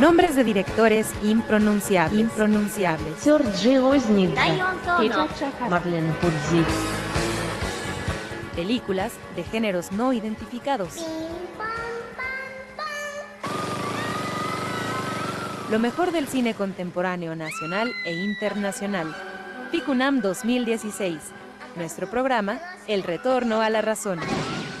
[0.00, 2.20] Nombres de directores impronunciables.
[2.20, 3.14] impronunciables.
[8.54, 11.04] Películas de géneros no identificados.
[15.68, 19.14] Lo mejor del cine contemporáneo nacional e internacional.
[19.72, 21.18] Ficunam 2016.
[21.74, 24.20] Nuestro programa, El Retorno a la Razón.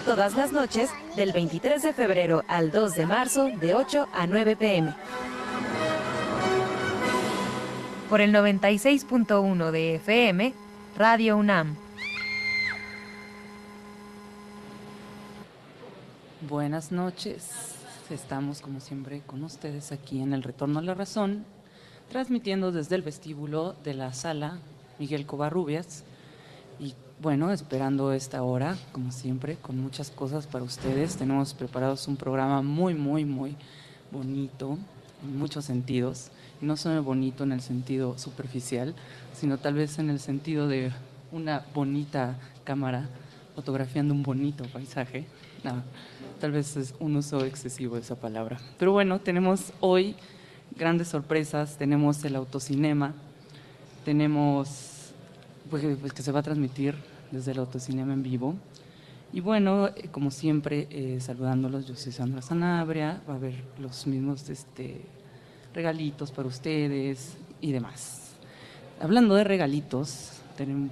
[0.08, 4.56] Todas las noches, del 23 de febrero al 2 de marzo, de 8 a 9
[4.56, 4.94] pm.
[8.08, 10.54] Por el 96.1 de FM,
[10.96, 11.76] Radio UNAM.
[16.48, 17.74] Buenas noches.
[18.08, 21.44] Estamos como siempre con ustedes aquí en el Retorno a la Razón,
[22.08, 24.58] transmitiendo desde el vestíbulo de la sala
[24.98, 26.04] Miguel Covarrubias.
[26.80, 31.16] Y bueno, esperando esta hora, como siempre, con muchas cosas para ustedes.
[31.16, 33.56] Tenemos preparados un programa muy, muy, muy
[34.12, 34.78] bonito,
[35.24, 36.30] en muchos sentidos.
[36.60, 38.94] No solo bonito en el sentido superficial,
[39.32, 40.92] sino tal vez en el sentido de
[41.32, 43.08] una bonita cámara
[43.54, 45.26] fotografiando un bonito paisaje.
[45.64, 45.82] No,
[46.40, 48.58] tal vez es un uso excesivo de esa palabra.
[48.78, 50.14] Pero bueno, tenemos hoy
[50.76, 53.14] grandes sorpresas, tenemos el autocinema,
[54.04, 54.87] tenemos
[55.70, 56.94] pues, pues, que se va a transmitir
[57.30, 58.54] desde el autocinema en vivo.
[59.32, 64.06] Y bueno, eh, como siempre, eh, saludándolos, yo soy Sandra Sanabria, va a haber los
[64.06, 65.02] mismos este,
[65.74, 68.32] regalitos para ustedes y demás.
[69.00, 70.40] Hablando de regalitos,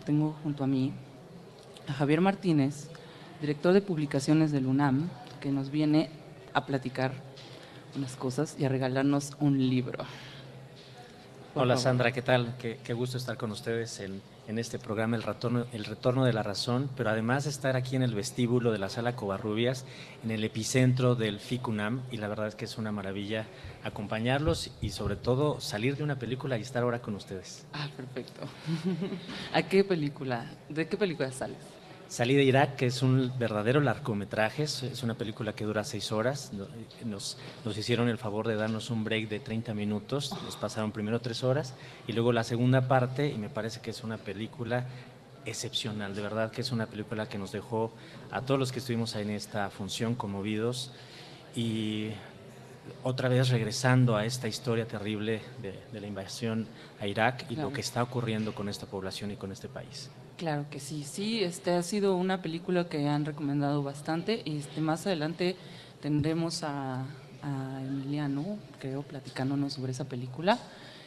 [0.04, 0.92] tengo junto a mí
[1.88, 2.88] a Javier Martínez,
[3.40, 5.08] director de publicaciones del UNAM,
[5.40, 6.10] que nos viene
[6.52, 7.12] a platicar
[7.96, 10.04] unas cosas y a regalarnos un libro.
[11.54, 12.54] Hola Sandra, ¿qué tal?
[12.58, 14.20] Qué, gusto estar con ustedes en,
[14.58, 18.14] este programa, el retorno, el retorno de la Razón, pero además estar aquí en el
[18.14, 19.84] vestíbulo de la Sala Covarrubias,
[20.24, 23.46] en el epicentro del FICUNAM, y la verdad es que es una maravilla
[23.84, 27.66] acompañarlos y sobre todo salir de una película y estar ahora con ustedes.
[27.72, 28.42] Ah, perfecto.
[29.52, 30.50] ¿A qué película?
[30.68, 31.75] ¿De qué película sales?
[32.08, 36.52] Salí de Irak, que es un verdadero largometraje, es una película que dura seis horas.
[37.04, 41.20] Nos, nos, hicieron el favor de darnos un break de 30 minutos, nos pasaron primero
[41.20, 41.74] tres horas
[42.06, 44.86] y luego la segunda parte, y me parece que es una película
[45.46, 47.92] excepcional, de verdad que es una película que nos dejó
[48.30, 50.92] a todos los que estuvimos ahí en esta función conmovidos
[51.56, 52.10] y
[53.02, 56.68] otra vez regresando a esta historia terrible de, la invasión
[57.00, 60.10] a Irak y lo que está ocurriendo con esta población y con este país.
[60.36, 64.82] Claro que sí, sí, este ha sido una película que han recomendado bastante y este,
[64.82, 65.56] más adelante
[66.02, 67.04] tendremos a,
[67.42, 70.58] Emiliano, creo, platicándonos sobre esa película.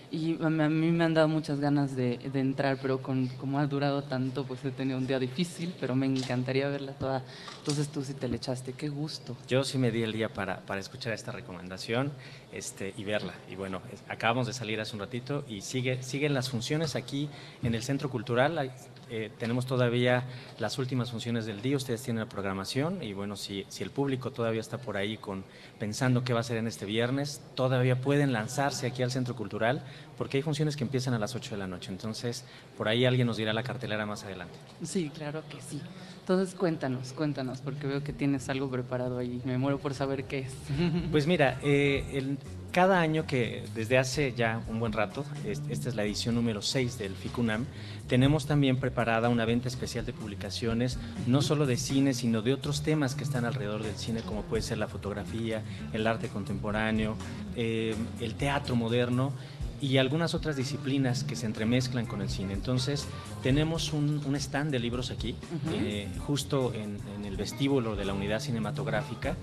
[0.10, 4.04] Y a mí me han dado muchas ganas de, entrar, pero con, como ha durado
[4.04, 7.24] tanto, pues he tenido un día difícil, pero me encantaría verla toda.
[7.58, 9.36] Entonces tú sí te le echaste, qué gusto.
[9.50, 12.12] Yo sí me di el día para, para escuchar esta recomendación
[12.54, 13.34] este, y verla.
[13.52, 17.30] Y bueno, acabamos de salir hace un ratito y sigue, siguen las funciones aquí
[17.62, 18.72] en el Centro Cultural.
[19.10, 20.24] Eh, tenemos todavía
[20.60, 24.32] las últimas funciones del día, ustedes tienen la programación y bueno, si, si el público
[24.32, 25.44] todavía está por ahí con,
[25.80, 29.84] pensando qué va a ser en este viernes, todavía pueden lanzarse aquí al Centro Cultural
[30.18, 31.92] porque hay funciones que empiezan a las 8 de la noche.
[31.92, 32.46] Entonces,
[32.78, 34.58] por ahí alguien nos dirá la cartelera más adelante.
[34.84, 35.82] Sí, claro que sí.
[36.30, 39.42] Entonces, cuéntanos, cuéntanos, porque veo que tienes algo preparado ahí.
[39.46, 40.54] Me muero por saber qué es.
[41.12, 42.38] Pues mira, eh, el,
[42.72, 47.00] cada año que desde hace ya un buen rato, esta es la edición número 6
[47.00, 47.66] del FICUNAM,
[48.08, 52.84] tenemos también preparada una venta especial de publicaciones, no solo de cine, sino de otros
[52.84, 55.64] temas que están alrededor del cine, como puede ser la fotografía,
[55.94, 57.16] el arte contemporáneo,
[57.56, 59.34] eh, el teatro moderno
[59.82, 62.54] y algunas otras disciplinas que se entremezclan con el cine.
[62.54, 63.08] Entonces,
[63.44, 65.36] tenemos un, stand de libros aquí,
[65.72, 69.36] eh, justo en, en, el vestíbulo de la unidad cinematográfica,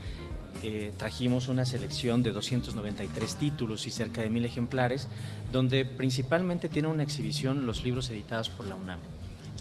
[0.62, 5.08] eh, trajimos una selección de 293 títulos y cerca de mil ejemplares,
[5.52, 8.98] donde principalmente tiene una exhibición los libros editados por la UNAM.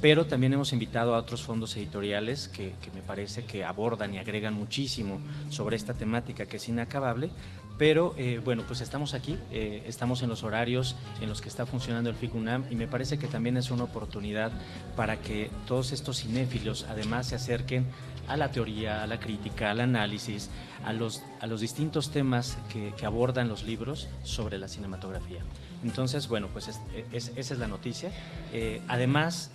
[0.02, 4.54] Pero también hemos invitado a otros fondos editoriales que, me parece que abordan y agregan
[4.54, 7.30] muchísimo sobre esta temática que es inacabable.
[7.78, 11.66] Pero eh, bueno, pues estamos aquí, eh, estamos en los horarios en los que está
[11.66, 14.52] funcionando el FICUNAM y me parece que también es una oportunidad
[14.96, 17.86] para que todos estos cinéfilos además se acerquen
[18.28, 20.50] a la teoría, a la crítica, al análisis,
[20.86, 25.42] a los, a los distintos temas que, abordan los libros sobre la cinematografía.
[25.84, 26.68] Entonces, bueno, pues
[27.12, 28.10] esa es la noticia.
[28.52, 29.52] Eh, además,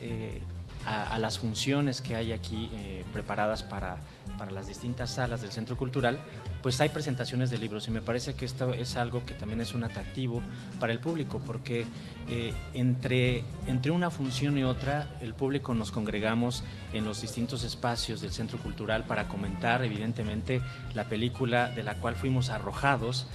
[0.87, 3.99] a, las funciones que hay aquí eh, preparadas para,
[4.38, 6.19] para las distintas salas del Centro Cultural,
[6.62, 7.88] pues hay presentaciones de libros.
[7.88, 10.43] Y me parece que esto es algo que también es un atractivo
[10.79, 11.87] para el público porque
[12.29, 18.21] eh, entre, entre una función y otra el público nos congregamos en los distintos espacios
[18.21, 20.61] del Centro Cultural para comentar evidentemente
[20.94, 23.27] la película de la cual fuimos arrojados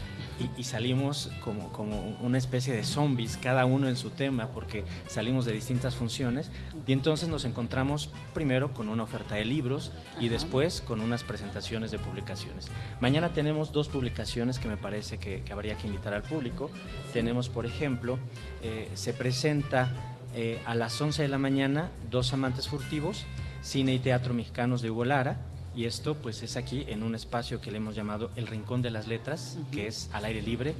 [0.57, 5.45] y, salimos como, como una especie de zombies, cada uno en su tema, porque salimos
[5.45, 6.51] de distintas funciones
[6.87, 11.91] y entonces nos encontramos primero con una oferta de libros y después con unas presentaciones
[11.91, 12.67] de publicaciones.
[12.99, 16.69] Mañana tenemos dos publicaciones que me parece que, habría que invitar al público.
[17.13, 18.19] Tenemos, por ejemplo,
[18.61, 19.91] eh, se presenta
[20.35, 23.25] eh, a las 11 de la mañana Dos Amantes Furtivos,
[23.61, 25.37] Cine y Teatro Mexicanos de Hugo Lara
[25.75, 28.91] y esto pues es aquí en un espacio que le hemos llamado el Rincón de
[28.91, 30.73] las Letras, que es al aire libre,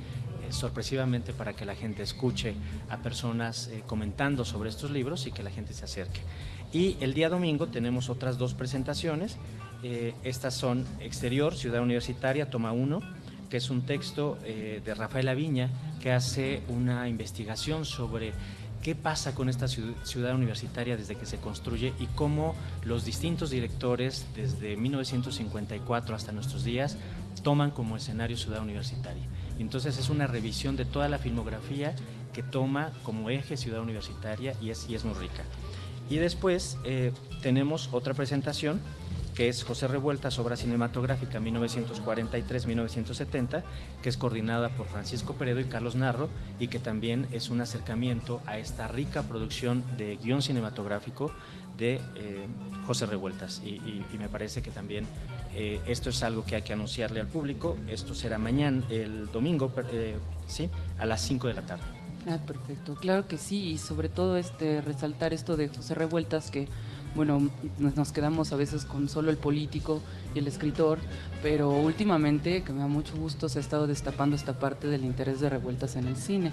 [0.56, 2.56] sorpresivamente para que la gente escuche
[2.90, 6.22] a personas eh, comentando sobre estos libros y que la gente se acerque.
[6.74, 9.38] Y el día domingo tenemos otras dos presentaciones.
[9.84, 13.02] Eh, estas son Exterior, Ciudad Universitaria, toma uno,
[13.50, 15.70] que es un texto de Rafael Aviña
[16.02, 18.34] que hace una investigación sobre
[18.86, 22.54] qué pasa con esta ciudad universitaria desde que se construye y cómo
[22.84, 26.96] los distintos directores desde 1954 hasta nuestros días
[27.42, 29.24] toman como escenario ciudad universitaria.
[29.60, 31.96] Entonces es una revisión de toda la filmografía
[32.34, 35.44] que toma como eje ciudad universitaria y es, muy rica.
[36.10, 37.12] Y después eh,
[37.42, 38.82] tenemos otra presentación
[39.36, 43.64] que es José Revueltas, obra cinematográfica 1943-1970,
[44.02, 48.42] que es coordinada por Francisco Peredo y Carlos Narro y que también es un acercamiento
[48.46, 51.34] a esta rica producción de guion cinematográfico
[51.78, 52.48] de eh,
[52.88, 53.62] José Revueltas.
[53.64, 55.06] Y, me parece que también
[55.56, 57.78] eh, esto es algo que hay que anunciarle al público.
[57.88, 60.18] Esto será mañana, el domingo, eh,
[60.48, 60.70] ¿sí?
[61.00, 61.84] a las 5 de la tarde.
[62.28, 66.68] Ah, perfecto, claro que sí, y sobre todo este resaltar esto de José Revueltas que
[67.16, 70.02] bueno, nos quedamos a veces con solo el político
[70.34, 71.00] y el escritor,
[71.42, 75.40] pero últimamente, que me da mucho gusto, se ha estado destapando esta parte del interés
[75.40, 76.52] de revueltas en el cine.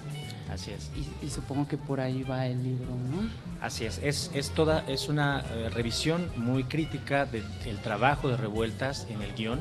[0.49, 0.91] Así es.
[1.21, 3.29] Y, supongo que por ahí va el libro, ¿no?
[3.59, 9.07] Así es, es, es toda, es una eh, revisión muy crítica del trabajo de revueltas
[9.09, 9.59] en el guion.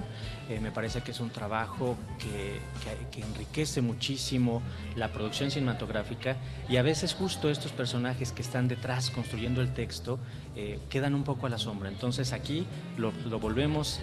[0.52, 2.60] Eh, me parece que es un trabajo que,
[3.10, 4.60] que, enriquece muchísimo
[4.96, 6.36] la producción cinematográfica
[6.68, 10.18] y a veces justo estos personajes que están detrás construyendo el texto
[10.54, 11.88] eh, quedan un poco a la sombra.
[11.88, 12.66] Entonces aquí
[12.98, 14.00] lo, volvemos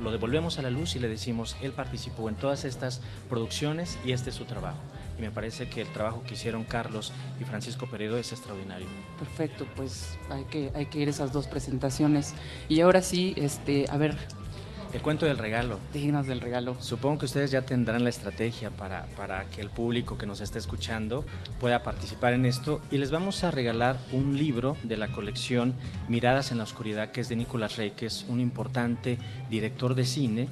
[0.00, 4.12] lo devolvemos a la luz y le decimos, él participó en todas estas producciones y
[4.12, 4.78] este es su trabajo
[5.18, 8.86] y me parece que el trabajo que hicieron Carlos y Francisco Peredo es extraordinario.
[9.18, 12.34] Perfecto, pues hay que, hay que ir a esas dos presentaciones.
[12.68, 14.16] Y ahora sí, este, a ver,
[14.92, 15.78] el cuento del regalo.
[15.92, 16.76] Dignas del regalo.
[16.80, 20.58] Supongo que ustedes ya tendrán la estrategia para, para, que el público que nos esté
[20.58, 21.24] escuchando
[21.60, 25.74] pueda participar en esto y les vamos a regalar un libro de la colección
[26.08, 29.18] Miradas en la Oscuridad que es de Nicolás Rey, que es un importante
[29.50, 30.48] director de cine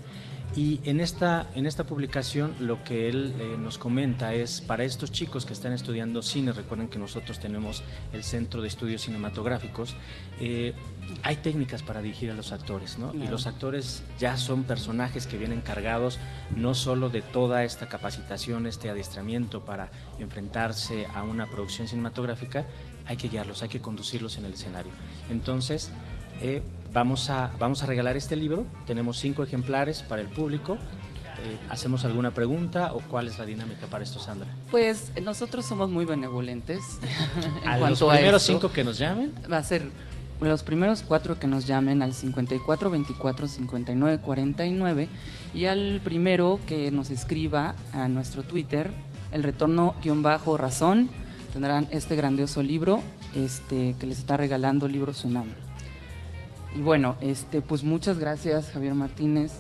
[0.57, 5.13] y en esta, en esta publicación lo que él eh, nos comenta es para estos
[5.13, 9.95] chicos que están estudiando cine, recuerden que nosotros tenemos el Centro de Estudios Cinematográficos,
[10.41, 10.75] eh,
[11.23, 13.15] hay técnicas para dirigir a los actores, ¿no?
[13.15, 16.19] Y los actores ya son personajes que vienen cargados
[16.57, 22.67] no solo de toda esta capacitación, este adiestramiento para enfrentarse a una producción cinematográfica,
[23.07, 24.93] hay que guiarlos, hay que conducirlos en el escenario.
[25.31, 25.91] Entonces,
[26.41, 30.75] eh, vamos, a, vamos a regalar este libro, tenemos cinco ejemplares para el público.
[31.43, 34.47] Eh, ¿Hacemos alguna pregunta o cuál es la dinámica para esto, Sandra?
[34.71, 36.99] Pues nosotros somos muy benevolentes.
[37.67, 39.33] ¿A los primeros cinco que nos llamen?
[39.51, 39.85] Va a ser
[40.41, 45.09] los primeros cuatro que nos llamen al 54 24 59 49
[45.55, 48.91] y al primero que nos escriba a nuestro Twitter,
[49.33, 51.11] el retorno-razón,
[51.53, 53.03] tendrán este grandioso libro
[53.35, 55.70] este, que les está regalando Libro Tsunami.
[56.77, 59.53] Y bueno, este, pues muchas gracias, Javier Martínez.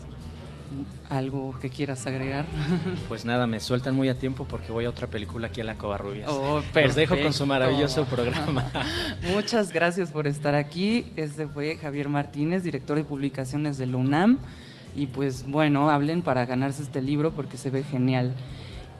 [1.08, 2.46] ¿Algo que quieras agregar?
[3.08, 5.74] Pues nada, me sueltan muy a tiempo porque voy a otra película aquí a la
[5.74, 6.28] Covarrubias.
[6.30, 8.70] Oh, Los dejo con su maravilloso programa.
[9.34, 11.06] Muchas gracias por estar aquí.
[11.16, 14.38] Este fue Javier Martínez, director de publicaciones de la UNAM.
[14.94, 18.32] Y pues bueno, hablen para ganarse este libro porque se ve genial.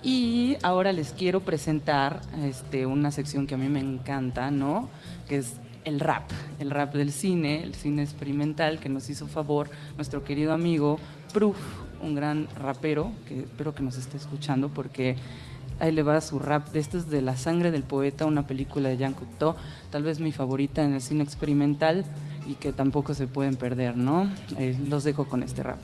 [0.03, 4.89] Y ahora les quiero presentar este, una sección que a mí me encanta, ¿no?
[5.29, 9.71] Que es el rap, el rap del cine, el cine experimental que nos hizo favor
[9.97, 10.99] nuestro querido amigo
[11.33, 11.57] Proof,
[12.03, 15.17] un gran rapero que espero que nos esté escuchando porque
[15.79, 18.97] ahí le va su rap de estos de La sangre del poeta, una película de
[18.97, 19.57] Jean Cocteau,
[19.91, 22.05] tal vez mi favorita en el cine experimental
[22.47, 24.31] y que tampoco se pueden perder, ¿no?
[24.59, 25.79] Eh, los dejo con este rap.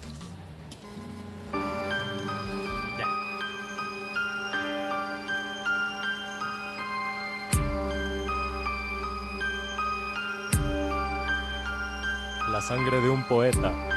[12.66, 13.95] Sangre de un poeta.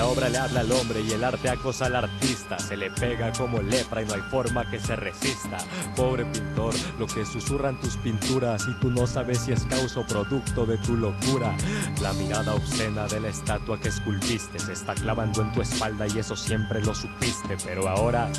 [0.00, 3.30] La obra le habla al hombre y el arte acosa al artista, se le pega
[3.32, 5.58] como lepra y no hay forma que se resista.
[5.94, 10.06] Pobre pintor, lo que susurran tus pinturas y tú no sabes si es causa o
[10.06, 11.54] producto de tu locura.
[12.00, 16.18] La mirada obscena de la estatua que esculpiste se está clavando en tu espalda y
[16.18, 18.30] eso siempre lo supiste, pero ahora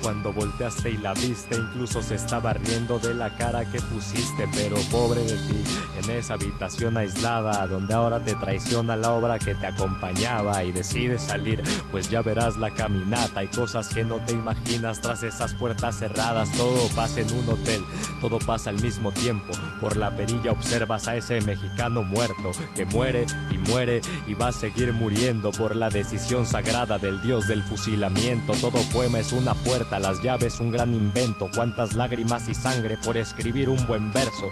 [0.00, 4.76] cuando volteaste y la viste, incluso se estaba riendo de la cara que pusiste, pero
[4.92, 5.64] pobre de ti,
[6.02, 11.22] en esa habitación aislada, donde ahora te traiciona la obra que te acompañaba y decides
[11.22, 15.98] salir, pues ya verás la caminata, hay cosas que no te imaginas tras esas puertas
[15.98, 17.82] cerradas, todo pasa en un hotel,
[18.20, 23.24] todo pasa al mismo tiempo, por la perilla observas a ese mexicano muerto, que muere
[23.50, 28.52] y muere y va a seguir muriendo por la decisión sagrada del dios del fusilamiento,
[28.60, 33.16] todo poema es una puerta, las llaves un gran invento, cuántas lágrimas y sangre por
[33.16, 34.50] escribir un buen verso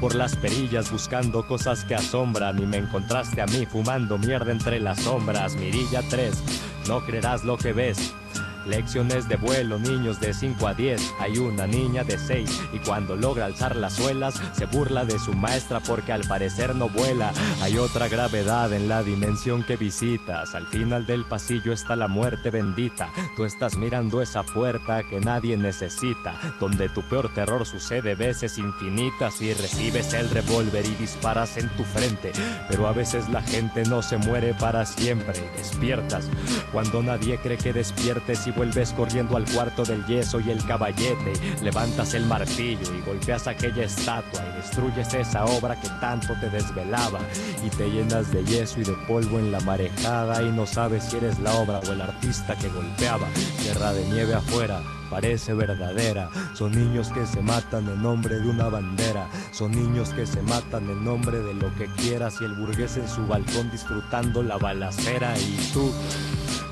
[0.00, 4.80] por las perillas buscando cosas que asombran y me encontraste a mí fumando mierda entre
[4.80, 5.56] las sombras.
[5.56, 6.42] Mirilla 3,
[6.88, 8.14] no creerás lo que ves.
[8.66, 11.14] Lecciones de vuelo, niños de 5 a 10.
[11.20, 15.34] Hay una niña de 6 y cuando logra alzar las suelas se burla de su
[15.34, 17.32] maestra porque al parecer no vuela.
[17.62, 20.54] Hay otra gravedad en la dimensión que visitas.
[20.56, 23.08] Al final del pasillo está la muerte bendita.
[23.36, 29.40] Tú estás mirando esa puerta que nadie necesita, donde tu peor terror sucede veces infinitas
[29.40, 32.32] y recibes el revólver y disparas en tu frente.
[32.68, 35.40] Pero a veces la gente no se muere para siempre.
[35.56, 36.28] Despiertas
[36.72, 41.32] cuando nadie cree que despiertes y vuelves corriendo al cuarto del yeso y el caballete.
[41.62, 47.20] Levantas el martillo y golpeas aquella estatua y destruyes esa obra que tanto te desvelaba.
[47.64, 51.18] Y te llenas de yeso y de polvo en la marejada y no sabes si
[51.18, 53.28] eres la obra o el artista que golpeaba.
[53.62, 56.30] Guerra de nieve afuera, parece verdadera.
[56.54, 59.28] Son niños que se matan en nombre de una bandera.
[59.52, 63.08] Son niños que se matan en nombre de lo que quieras y el burgués en
[63.08, 65.92] su balcón disfrutando la balacera y tú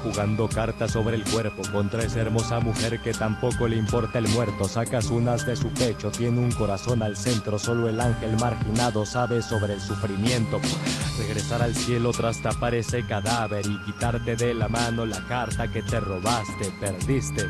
[0.05, 4.69] jugando cartas sobre el cuerpo contra esa hermosa mujer que tampoco le importa el muerto.
[4.69, 9.43] Sacas unas de su pecho, tiene un corazón al centro, solo el ángel marginado sabe
[9.43, 10.61] sobre el sufrimiento.
[11.19, 15.83] Regresar al cielo tras tapar ese cadáver y quitarte de la mano la carta que
[15.83, 17.49] te robaste, perdiste.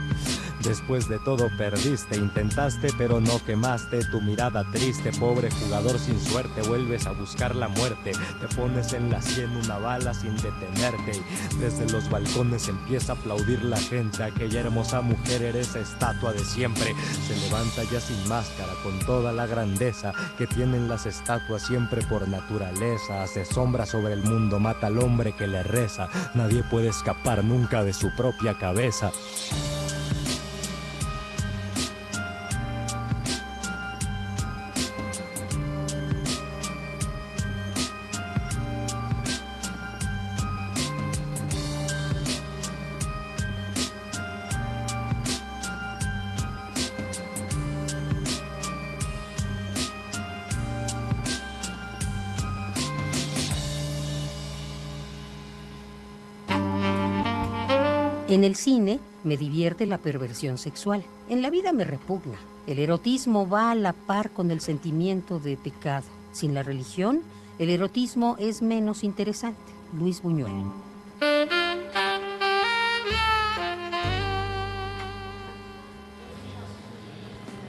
[0.75, 6.63] Después de todo perdiste, intentaste pero no quemaste tu mirada triste, pobre jugador sin suerte,
[6.63, 11.23] vuelves a buscar la muerte, te pones en la sien una bala sin detenerte
[11.61, 16.93] desde los balcones empieza a aplaudir la gente, aquella hermosa mujer eres estatua de siempre,
[17.25, 22.27] se levanta ya sin máscara con toda la grandeza que tienen las estatuas siempre por
[22.27, 27.45] naturaleza, hace sombra sobre el mundo, mata al hombre que le reza, nadie puede escapar
[27.45, 29.13] nunca de su propia cabeza.
[58.65, 61.05] Cine me divierte la perversión sexual.
[61.29, 62.39] En la vida me repugna.
[62.67, 66.07] El erotismo va a la par con el sentimiento de pecado.
[66.33, 67.21] Sin la religión,
[67.59, 69.61] el erotismo es menos interesante.
[69.93, 70.51] Luis Buñuel.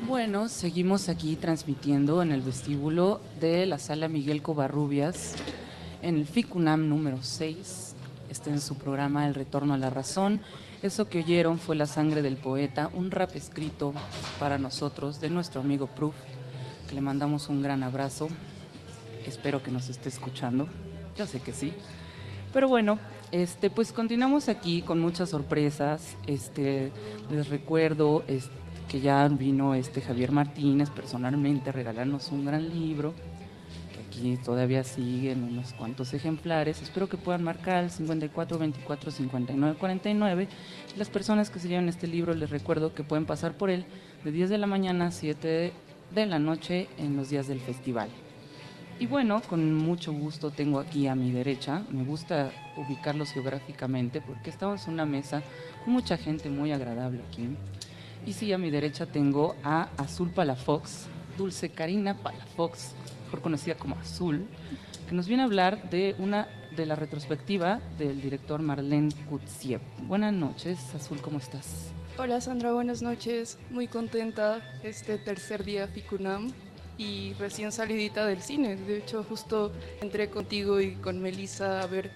[0.08, 5.36] Bueno, seguimos aquí transmitiendo en el vestíbulo de la sala Miguel Covarrubias,
[6.02, 7.96] en el FICUNAM número 6.
[8.30, 10.40] Está en su programa El Retorno a la Razón.
[10.86, 13.92] Eso que oyeron fue La Sangre del Poeta, un rap escrito
[14.40, 16.14] para nosotros de nuestro amigo Proof,
[16.88, 18.28] que le mandamos un gran abrazo.
[19.26, 20.68] Espero que nos esté escuchando.
[21.18, 21.74] Yo sé que sí.
[22.54, 23.00] Pero bueno,
[23.32, 26.18] este, pues continuamos aquí con muchas sorpresas.
[26.28, 26.92] Este,
[27.32, 28.24] les recuerdo
[28.88, 33.16] que ya vino este Javier Martínez personalmente a regalarnos un gran libro,
[34.16, 36.82] aquí todavía siguen unos cuantos ejemplares.
[36.82, 40.48] Espero que puedan marcar al 54 24 59 49.
[40.98, 43.86] Las personas que se lleven este libro les recuerdo que pueden pasar por él
[44.24, 45.74] de 10 de la mañana a 7
[46.14, 48.10] de la noche en los días del festival.
[48.98, 54.50] Y bueno, con mucho gusto tengo aquí a mi derecha, me gusta ubicarlos geográficamente porque
[54.50, 55.44] estamos en una mesa
[55.84, 57.50] con mucha gente muy agradable aquí.
[58.26, 61.08] Y sí, a mi derecha tengo a Azul Palafox,
[61.38, 62.96] Dulce Karina Palafox,
[63.26, 64.46] mejor conocida como Azul,
[65.10, 69.82] que nos viene a hablar de una de la retrospectiva del director Marlene Kutsiev.
[70.04, 71.92] Buenas noches, Azul, ¿cómo estás?
[72.18, 73.58] Hola Sandra, buenas noches.
[73.72, 76.52] Muy contenta este tercer día FICUNAM
[76.98, 78.76] y recién salidita del cine.
[78.76, 82.12] De hecho, justo entré contigo y con Melissa a ver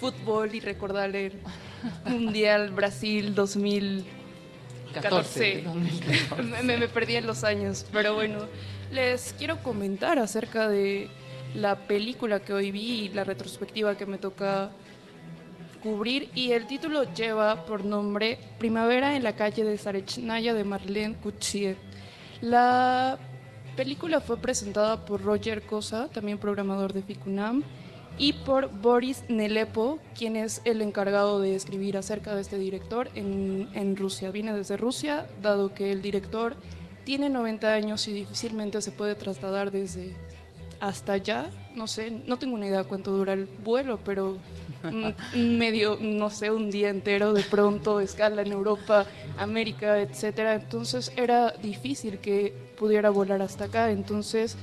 [0.00, 1.34] fútbol y recordar el
[2.06, 5.64] Mundial Brasil 2014.
[6.62, 8.46] me, me perdí en los años, pero bueno,
[8.94, 11.08] les quiero comentar acerca de
[11.56, 14.70] la película que hoy vi y la retrospectiva que me toca
[15.82, 21.16] cubrir y el título lleva por nombre Primavera en la calle de Sarechnaya de Marlene
[21.16, 21.76] Kuchiev.
[22.40, 23.18] La
[23.76, 27.64] película fue presentada por Roger Cosa, también programador de Ficunam,
[28.16, 33.68] y por Boris Nelepo, quien es el encargado de escribir acerca de este director en,
[33.74, 34.30] en Rusia.
[34.30, 36.56] Viene desde Rusia, dado que el director
[37.04, 40.14] tiene 90 años y difícilmente se puede trasladar desde
[40.80, 44.38] hasta allá, no sé, no tengo una idea cuánto dura el vuelo, pero
[45.34, 49.06] medio, no sé, un día entero de pronto, escala en Europa,
[49.38, 50.54] América, etcétera.
[50.54, 53.90] Entonces era difícil que pudiera volar hasta acá.
[53.90, 54.56] Entonces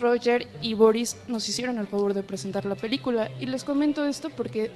[0.00, 3.30] Roger y Boris nos hicieron el favor de presentar la película.
[3.40, 4.70] Y les comento esto porque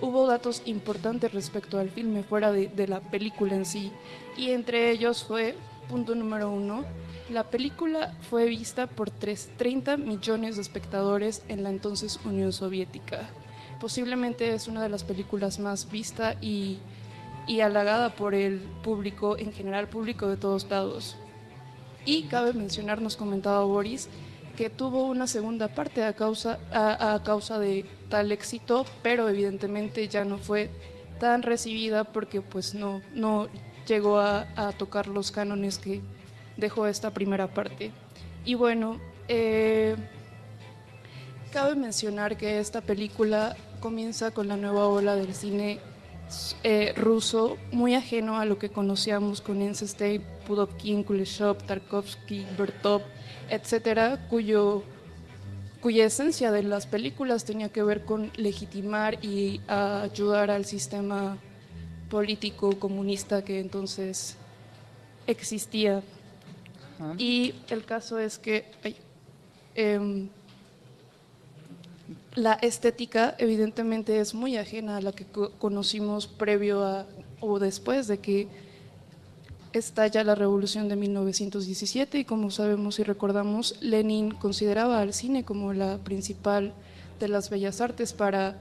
[0.00, 3.90] hubo datos importantes respecto al filme fuera de, de la película en sí.
[4.38, 5.56] Y entre ellos fue,
[5.88, 6.84] punto número uno,
[7.28, 13.28] la película fue vista por 30 millones de espectadores en la entonces Unión Soviética.
[13.80, 16.78] Posiblemente es una de las películas más vista y,
[17.48, 21.16] y halagada por el público, en general público de todos lados.
[22.04, 24.08] Y cabe mencionar, nos comentaba Boris,
[24.56, 30.24] que tuvo una segunda parte a causa, a, causa de tal éxito, pero evidentemente ya
[30.24, 30.70] no fue
[31.18, 33.48] tan recibida porque pues no, no
[33.88, 36.00] llegó a, tocar los cánones que
[36.56, 37.90] dejó esta primera parte.
[38.44, 39.96] Y bueno, eh,
[41.52, 45.80] cabe mencionar que esta película comienza con la nueva ola del cine
[46.62, 53.02] eh, ruso, muy ajeno a lo que conocíamos con State, Pudovkin, Kuleshov, Tarkovsky, Bertov,
[53.48, 54.82] etcétera, cuyo
[55.80, 61.38] cuya esencia de las películas tenía que ver con legitimar y ayudar al sistema
[62.10, 64.36] político comunista que entonces
[65.26, 66.02] existía.
[67.16, 68.64] Y el caso es que
[69.74, 70.28] em,
[72.34, 75.26] la estética evidentemente es muy ajena a la que
[75.58, 77.06] conocimos previo a
[77.40, 78.48] o después de que
[79.72, 85.72] estalla la revolución de 1917 y como sabemos y recordamos, Lenin consideraba al cine como
[85.72, 86.72] la principal
[87.20, 88.56] de las bellas artes para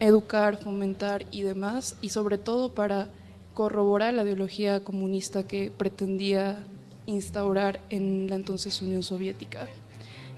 [0.00, 3.08] educar, fomentar y demás, y sobre todo para
[3.54, 6.64] corroborar la ideología comunista que pretendía
[7.06, 9.66] instaurar en la entonces Unión Soviética.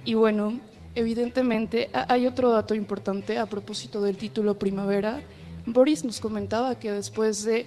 [0.05, 0.61] Y bueno,
[0.95, 5.21] evidentemente hay otro dato importante a propósito del título Primavera.
[5.67, 7.67] Boris nos comentaba que después de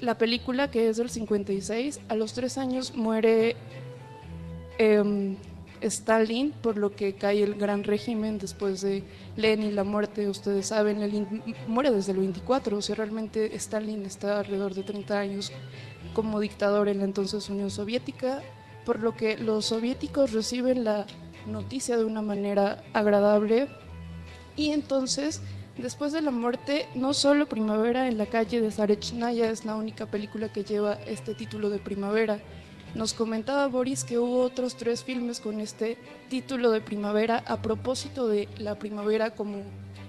[0.00, 3.56] la película, que es del 56, a los tres años muere
[4.78, 5.36] em,
[5.82, 9.04] Stalin, por lo que cae el gran régimen después de
[9.36, 14.38] Lenin, la muerte, ustedes saben, Lenin muere desde el 24, o sea, realmente Stalin está
[14.40, 15.52] alrededor de 30 años
[16.14, 18.42] como dictador en la entonces Unión Soviética,
[18.84, 21.06] por lo que los soviéticos reciben la
[21.46, 23.68] noticia de una manera agradable
[24.56, 25.40] y entonces
[25.78, 30.06] después de la muerte no solo Primavera en la calle de Zarechnaya es la única
[30.06, 32.40] película que lleva este título de Primavera.
[32.94, 35.96] Nos comentaba Boris que hubo otros tres filmes con este
[36.28, 39.62] título de primavera a propósito de la primavera como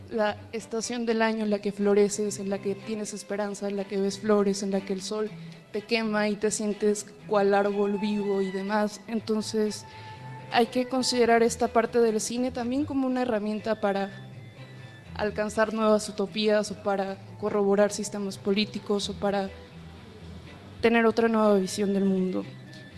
[0.10, 3.84] la estación del año en la que floreces, en la que tienes esperanza, en la
[3.84, 5.30] que ves flores, en la que el sol
[5.72, 9.00] te quema y te sientes cual árbol vivo y demás.
[9.08, 9.86] Entonces
[10.52, 14.10] hay que considerar esta parte del cine también como una herramienta para
[15.15, 19.52] alcanzar nuevas utopías o para corroborar sistemas políticos o para
[20.82, 22.44] tener otra nueva visión del mundo.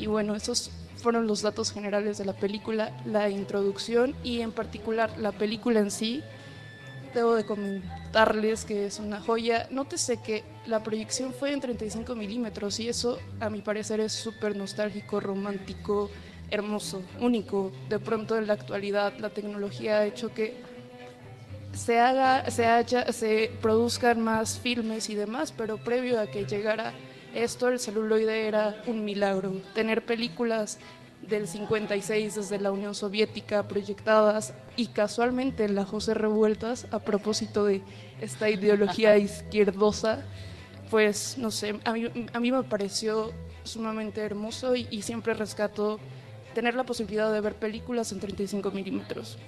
[0.03, 5.17] Y bueno, esos fueron los datos generales de la película, la introducción y en particular
[5.17, 6.21] la película en sí.
[7.13, 9.69] Debo de comentarles que es una joya.
[9.71, 14.57] Nótese que la proyección fue en 35 milímetros y eso a mi parecer es súper
[14.57, 16.09] nostálgico, romántico,
[16.51, 17.71] hermoso, único.
[17.87, 20.57] De pronto en la actualidad la tecnología ha hecho que
[21.71, 26.91] se haga, se haya, se produzcan más filmes y demás, pero previo a que llegara
[27.33, 29.53] esto, el celuloide era un milagro.
[29.73, 30.79] Tener películas
[31.21, 37.65] del 56 desde la Unión Soviética proyectadas y casualmente en la José Revueltas a propósito
[37.65, 37.81] de
[38.19, 40.25] esta ideología izquierdosa
[40.93, 43.31] pues no sé, a mí, a mí me pareció
[43.63, 45.99] sumamente hermoso y, siempre rescato
[46.53, 49.39] tener la posibilidad de ver películas en 35 milímetros.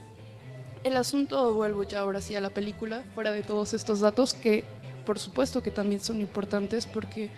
[0.84, 4.64] el asunto, vuelvo ya ahora sí a la película, fuera de todos estos datos que
[5.06, 7.30] por supuesto que también son importantes porque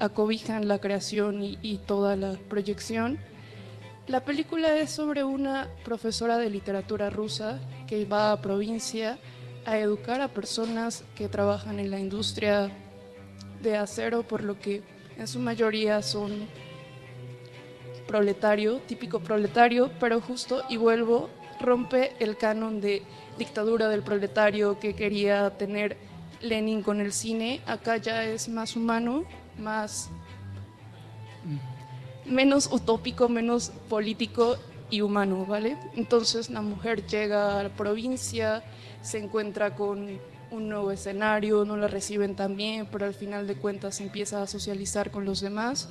[0.00, 3.18] acobijan la creación y, y toda la proyección.
[4.08, 9.18] La película es sobre una profesora de literatura rusa que va a provincia
[9.64, 12.70] a educar a personas que trabajan en la industria
[13.62, 14.82] de acero, por lo que
[15.16, 16.48] en su mayoría son
[18.06, 23.02] proletario, típico proletario, pero justo y vuelvo, rompe el canon de
[23.38, 25.96] dictadura del proletario que quería tener
[26.40, 27.60] Lenin con el cine.
[27.66, 29.24] Acá ya es más humano,
[29.60, 30.10] más
[32.24, 34.56] menos utópico, menos político
[34.90, 35.76] y humano, ¿vale?
[35.94, 38.62] Entonces la mujer llega a la provincia,
[39.02, 40.18] se encuentra con
[40.50, 44.46] un nuevo escenario, no la reciben tan bien, pero al final de cuentas empieza a
[44.46, 45.88] socializar con los demás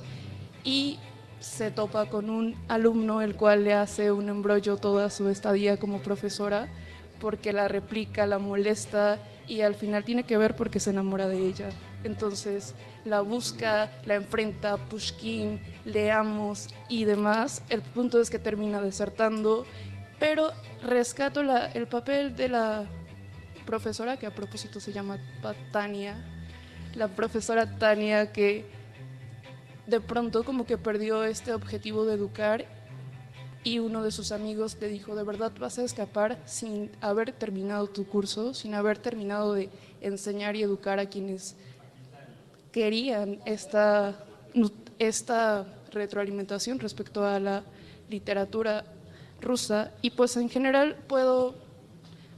[0.64, 0.98] y
[1.40, 6.00] se topa con un alumno el cual le hace un embrollo toda su estadía como
[6.02, 6.68] profesora
[7.18, 11.46] porque la replica, la molesta y al final tiene que ver porque se enamora de
[11.46, 11.70] ella.
[12.04, 17.62] Entonces la busca, la enfrenta, Pushkin, leamos y demás.
[17.68, 19.66] El punto es que termina desertando,
[20.18, 20.50] pero
[20.82, 22.86] rescato el papel de la
[23.66, 25.18] profesora, que a propósito se llama
[25.72, 26.16] Tania,
[26.94, 28.64] la profesora Tania que
[29.86, 32.66] de pronto como que perdió este objetivo de educar
[33.62, 37.88] y uno de sus amigos le dijo, de verdad vas a escapar sin haber terminado
[37.88, 39.68] tu curso, sin haber terminado de
[40.00, 41.56] enseñar y educar a quienes
[42.72, 44.14] querían esta,
[44.98, 47.62] esta retroalimentación respecto a la
[48.08, 48.84] literatura
[49.40, 49.92] rusa.
[50.02, 51.54] Y pues en general puedo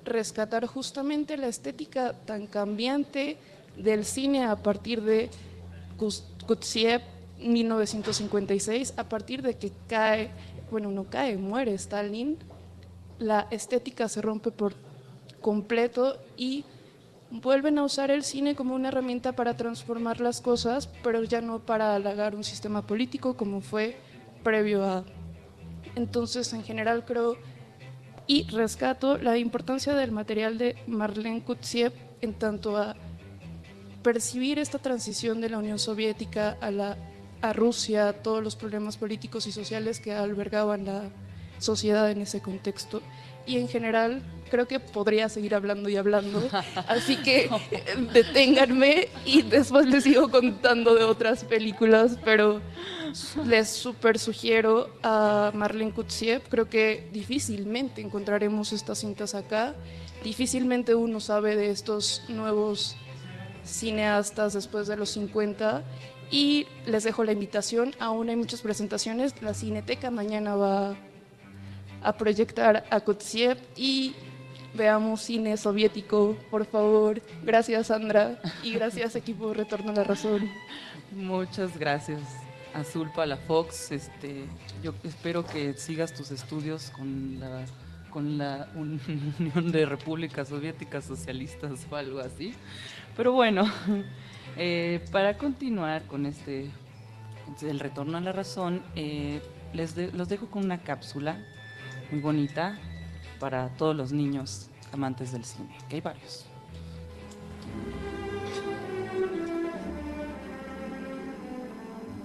[0.04, 3.36] rescatar justamente la estética tan cambiante
[3.76, 5.30] del cine a partir de
[6.46, 7.02] Kutsiev
[7.38, 10.30] 1956, a partir de que cae,
[10.70, 12.38] bueno, no cae, muere Stalin,
[13.18, 14.74] la estética se rompe por
[15.40, 16.64] completo y
[17.40, 21.60] vuelven a usar el cine como una herramienta para transformar las cosas, pero ya no
[21.60, 23.96] para halagar un sistema político como fue
[24.42, 25.04] previo a.
[25.94, 27.36] Entonces, en general creo
[28.26, 32.96] y rescato la importancia del material de Marlene Kutsiev en tanto a
[34.02, 36.96] percibir esta transición de la Unión Soviética a, la,
[37.40, 41.10] a Rusia, todos los problemas políticos y sociales que albergaban la
[41.58, 43.00] sociedad en ese contexto.
[43.46, 46.46] Y en general creo que podría seguir hablando y hablando,
[46.86, 47.48] así que
[48.12, 52.60] deténganme y después les sigo contando de otras películas, pero
[53.46, 59.74] les súper sugiero a Marlene Kutsiev, creo que difícilmente encontraremos estas cintas acá,
[60.22, 62.96] difícilmente uno sabe de estos nuevos
[63.64, 65.82] cineastas después de los 50
[66.30, 70.94] y les dejo la invitación, aún hay muchas presentaciones, la Cineteca mañana va
[72.02, 74.14] a proyectar a Kutsiev y
[74.74, 77.20] veamos cine soviético, por favor.
[77.42, 80.50] Gracias Sandra y gracias equipo Retorno a la Razón.
[81.14, 82.20] Muchas gracias.
[82.74, 84.46] Azul Palafox, este,
[84.82, 87.66] yo espero que sigas tus estudios con la
[88.12, 92.54] con la Unión de Repúblicas Soviéticas Socialistas o algo así.
[93.16, 93.64] Pero bueno,
[94.56, 96.70] eh, para continuar con este,
[97.62, 99.40] el retorno a la razón, eh,
[99.72, 101.42] les los dejo con una cápsula
[102.12, 102.78] muy bonita
[103.40, 106.44] para todos los niños amantes del cine, que hay varios.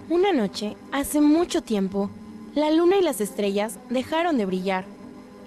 [0.10, 2.10] Una noche, hace mucho tiempo,
[2.54, 4.86] la luna y las estrellas dejaron de brillar.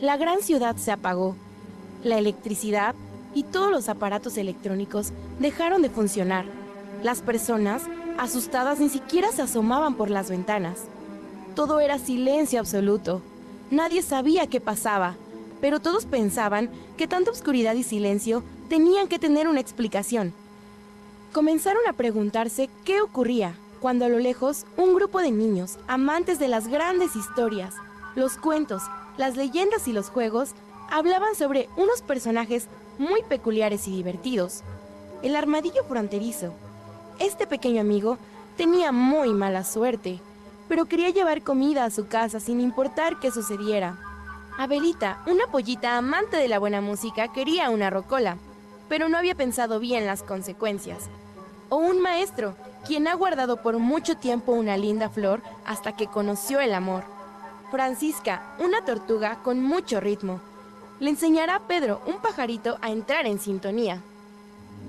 [0.00, 1.36] La gran ciudad se apagó.
[2.02, 2.94] La electricidad
[3.34, 6.46] y todos los aparatos electrónicos dejaron de funcionar.
[7.02, 7.82] Las personas,
[8.18, 10.86] asustadas, ni siquiera se asomaban por las ventanas.
[11.54, 13.20] Todo era silencio absoluto.
[13.70, 15.14] Nadie sabía qué pasaba,
[15.60, 20.32] pero todos pensaban que tanta oscuridad y silencio tenían que tener una explicación.
[21.32, 26.48] Comenzaron a preguntarse qué ocurría cuando a lo lejos un grupo de niños, amantes de
[26.48, 27.74] las grandes historias,
[28.16, 28.82] los cuentos,
[29.16, 30.50] las leyendas y los juegos,
[30.90, 32.66] hablaban sobre unos personajes
[32.98, 34.62] muy peculiares y divertidos.
[35.22, 36.52] El armadillo fronterizo.
[37.20, 38.18] Este pequeño amigo
[38.56, 40.20] tenía muy mala suerte,
[40.70, 43.98] pero quería llevar comida a su casa sin importar qué sucediera.
[44.56, 48.36] Abelita, una pollita amante de la buena música, quería una rocola,
[48.88, 51.10] pero no había pensado bien las consecuencias.
[51.70, 52.54] O un maestro,
[52.86, 57.02] quien ha guardado por mucho tiempo una linda flor hasta que conoció el amor.
[57.72, 60.40] Francisca, una tortuga con mucho ritmo,
[61.00, 64.00] le enseñará a Pedro, un pajarito, a entrar en sintonía.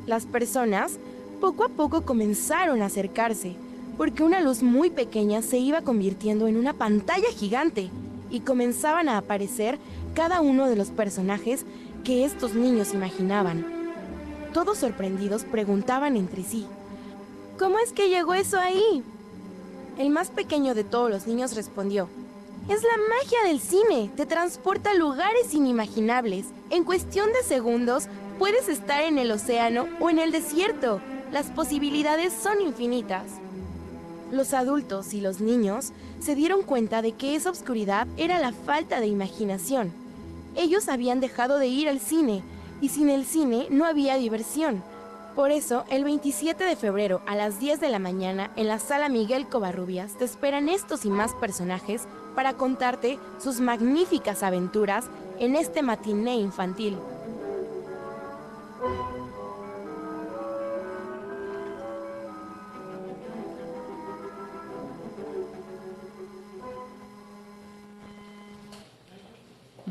[0.06, 1.00] Las personas
[1.40, 3.56] poco a poco comenzaron a acercarse,
[4.02, 7.92] porque una luz muy pequeña se iba convirtiendo en una pantalla gigante
[8.32, 9.78] y comenzaban a aparecer
[10.16, 11.68] cada uno de los personajes
[12.04, 13.64] que estos niños imaginaban.
[14.56, 16.66] Todos sorprendidos preguntaban entre sí,
[17.60, 19.04] ¿cómo es que llegó eso ahí?
[20.00, 22.10] El más pequeño de todos los niños respondió,
[22.70, 26.48] es la magia del cine, te transporta a lugares inimaginables.
[26.72, 28.08] En cuestión de segundos,
[28.40, 31.00] puedes estar en el océano o en el desierto.
[31.32, 33.41] Las posibilidades son infinitas.
[34.32, 35.92] Los adultos y los niños
[36.22, 39.92] se dieron cuenta de que esa oscuridad era la falta de imaginación.
[40.56, 42.42] Ellos habían dejado de ir al cine
[42.80, 44.84] y sin el cine no había diversión.
[45.36, 49.10] Por eso, el 27 de febrero a las 10 de la mañana en la sala
[49.10, 55.06] Miguel Covarrubias te esperan estos y más personajes para contarte sus magníficas aventuras
[55.40, 56.98] en este matiné infantil.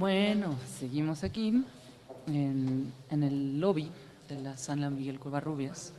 [0.00, 1.62] Bueno, seguimos aquí
[2.26, 3.90] en, el lobby
[4.30, 5.92] de la sala Miguel Covarrubias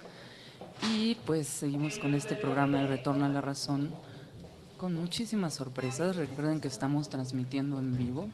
[0.92, 3.92] y pues seguimos con este programa de Retorno a la Razón
[4.78, 6.16] con muchísimas sorpresas.
[6.16, 8.28] Recuerden que estamos transmitiendo en vivo.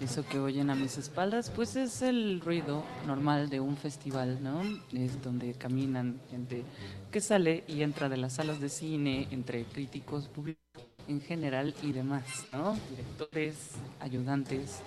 [0.00, 4.60] Eso que oyen a mis espaldas, pues es el ruido normal de un festival, ¿no?
[4.92, 6.62] Es donde caminan gente
[7.10, 10.60] que sale y entra de las salas de cine, entre críticos públicos
[11.08, 12.76] en general y demás, ¿no?
[12.90, 14.82] Directores, ayudantes,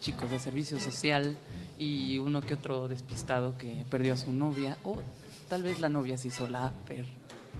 [0.00, 1.36] chicos de servicio social
[1.78, 4.96] y uno que otro despistado que perdió a su novia o
[5.48, 7.04] tal vez la novia se hizo la per...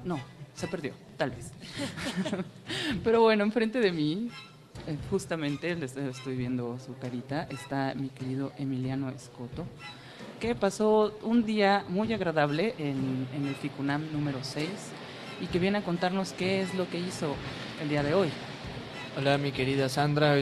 [0.04, 0.18] No,
[0.54, 1.52] se perdió, tal vez.
[3.04, 4.30] Pero bueno, enfrente de mí,
[4.86, 9.66] eh, justamente, les estoy viendo su carita, está mi querido Emiliano Escoto,
[10.38, 14.68] que pasó un día muy agradable en, en el FICUNAM número 6
[15.42, 17.34] y que viene a contarnos qué es lo que hizo
[17.82, 18.28] el día de hoy.
[19.18, 20.36] Hola, mi querida Sandra.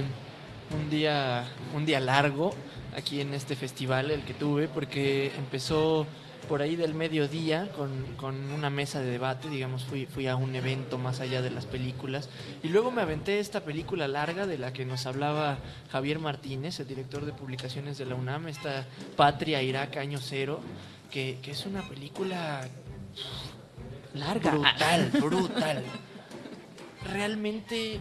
[0.71, 2.53] Un día, un día largo
[2.97, 6.07] aquí en este festival, el que tuve, porque empezó
[6.49, 10.55] por ahí del mediodía con, con, una mesa de debate, digamos, fui, fui a un
[10.57, 12.31] evento más allá de las películas
[12.63, 15.59] y luego me aventé esta película larga de la que nos hablaba
[15.93, 20.61] Javier Martínez, el director de publicaciones de la UNAM, esta Patria Irak Año Cero,
[21.11, 22.67] que, que es una película
[24.15, 25.85] larga, brutal, brutal.
[27.13, 28.01] Realmente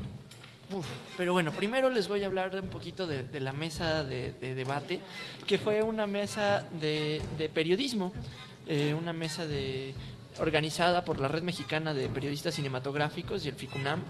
[1.15, 4.99] Pero bueno, primero les voy a hablar un poquito de, la mesa de, de, debate,
[5.45, 8.11] que fue una mesa de, de periodismo,
[8.67, 9.93] eh, una mesa de,
[10.39, 14.03] organizada por la Red Mexicana de Periodistas Cinematográficos y el FICUNAM,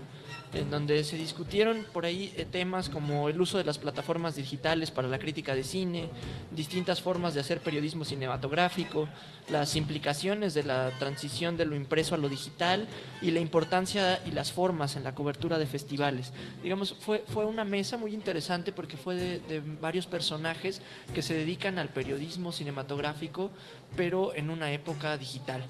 [0.53, 4.91] en donde se discutieron por ahí eh, temas como el uso de las plataformas digitales
[4.91, 6.09] para la crítica de cine,
[6.51, 9.07] distintas formas de hacer periodismo cinematográfico,
[9.49, 12.87] las implicaciones de la transición de lo impreso a lo digital
[13.21, 16.31] y la importancia y las formas en la cobertura de festivales.
[16.63, 20.81] Digamos, fue, fue una mesa muy interesante porque fue de, de varios personajes
[21.13, 23.51] que se dedican al periodismo cinematográfico,
[23.95, 25.63] pero en una época digital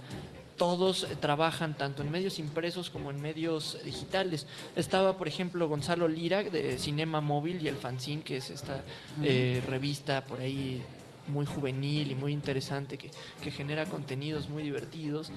[0.57, 4.47] todos trabajan tanto en medios impresos como en medios digitales.
[4.75, 8.83] Estaba, por ejemplo, Gonzalo Lira de Cinema Móvil y El Fanzine, que es esta
[9.23, 10.83] eh, revista por ahí
[11.27, 15.31] muy juvenil y muy interesante que, que, genera contenidos muy divertidos.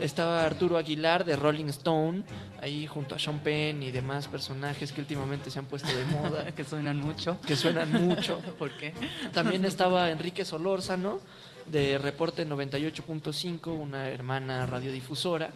[0.00, 2.24] Estaba Arturo Aguilar de Rolling Stone,
[2.60, 6.52] ahí junto a Sean Penn y demás personajes que últimamente se han puesto de moda.
[6.56, 7.38] que suenan mucho.
[7.46, 8.38] Que suenan mucho.
[8.58, 8.92] ¿Por qué?
[9.32, 11.20] También estaba Enrique Solórzano
[11.70, 15.50] de Reporte 98.5, una hermana radiodifusora.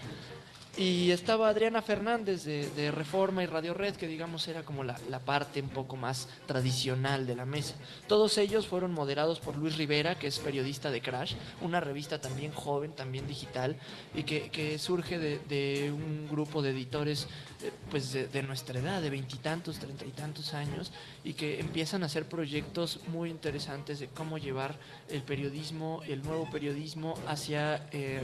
[0.80, 5.60] Y estaba Adriana Fernández de, Reforma y Radio Red, que digamos era como la, parte
[5.60, 7.74] un poco más tradicional de la mesa.
[8.08, 12.52] Todos ellos fueron moderados por Luis Rivera, que es periodista de Crash, una revista también
[12.52, 13.76] joven, también digital,
[14.14, 17.28] y que, surge de, un grupo de editores
[17.62, 20.92] eh, pues de, de, nuestra edad, de veintitantos, treinta y tantos años,
[21.24, 24.78] y que empiezan a hacer proyectos muy interesantes de cómo llevar
[25.10, 27.86] el periodismo, el nuevo periodismo hacia...
[27.92, 28.22] Eh,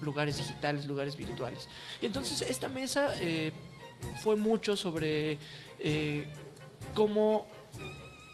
[0.00, 1.68] lugares digitales, lugares virtuales.
[2.00, 3.52] Y entonces esta mesa eh,
[4.22, 5.38] fue mucho sobre
[5.78, 6.26] eh,
[6.94, 7.46] cómo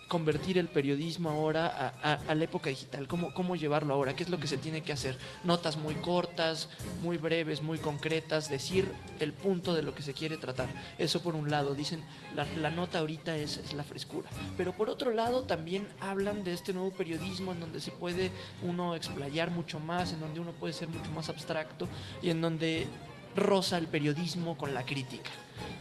[0.09, 4.39] convertir el periodismo ahora a, la época digital, cómo, cómo llevarlo ahora, qué es lo
[4.39, 5.19] que se tiene que hacer.
[5.45, 6.69] Notas muy cortas,
[7.03, 8.91] muy breves, muy concretas, decir
[9.21, 10.69] el punto de lo que se quiere tratar.
[10.99, 12.03] Eso por un lado, dicen,
[12.35, 14.29] la, la nota ahorita es, es, la frescura.
[14.57, 18.31] Pero por otro lado también hablan de este nuevo periodismo en donde se puede
[18.63, 21.89] uno explayar mucho más, en donde uno puede ser mucho más abstracto
[22.23, 22.87] y en donde
[23.35, 25.31] roza el periodismo con la crítica.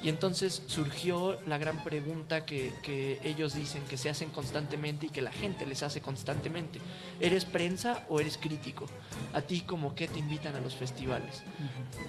[0.01, 5.09] Y entonces surgió la gran pregunta que, que, ellos dicen que se hacen constantemente y
[5.09, 6.79] que la gente les hace constantemente.
[7.19, 8.86] ¿Eres prensa o eres crítico?
[9.33, 11.43] ¿A ti como qué te invitan a los festivales?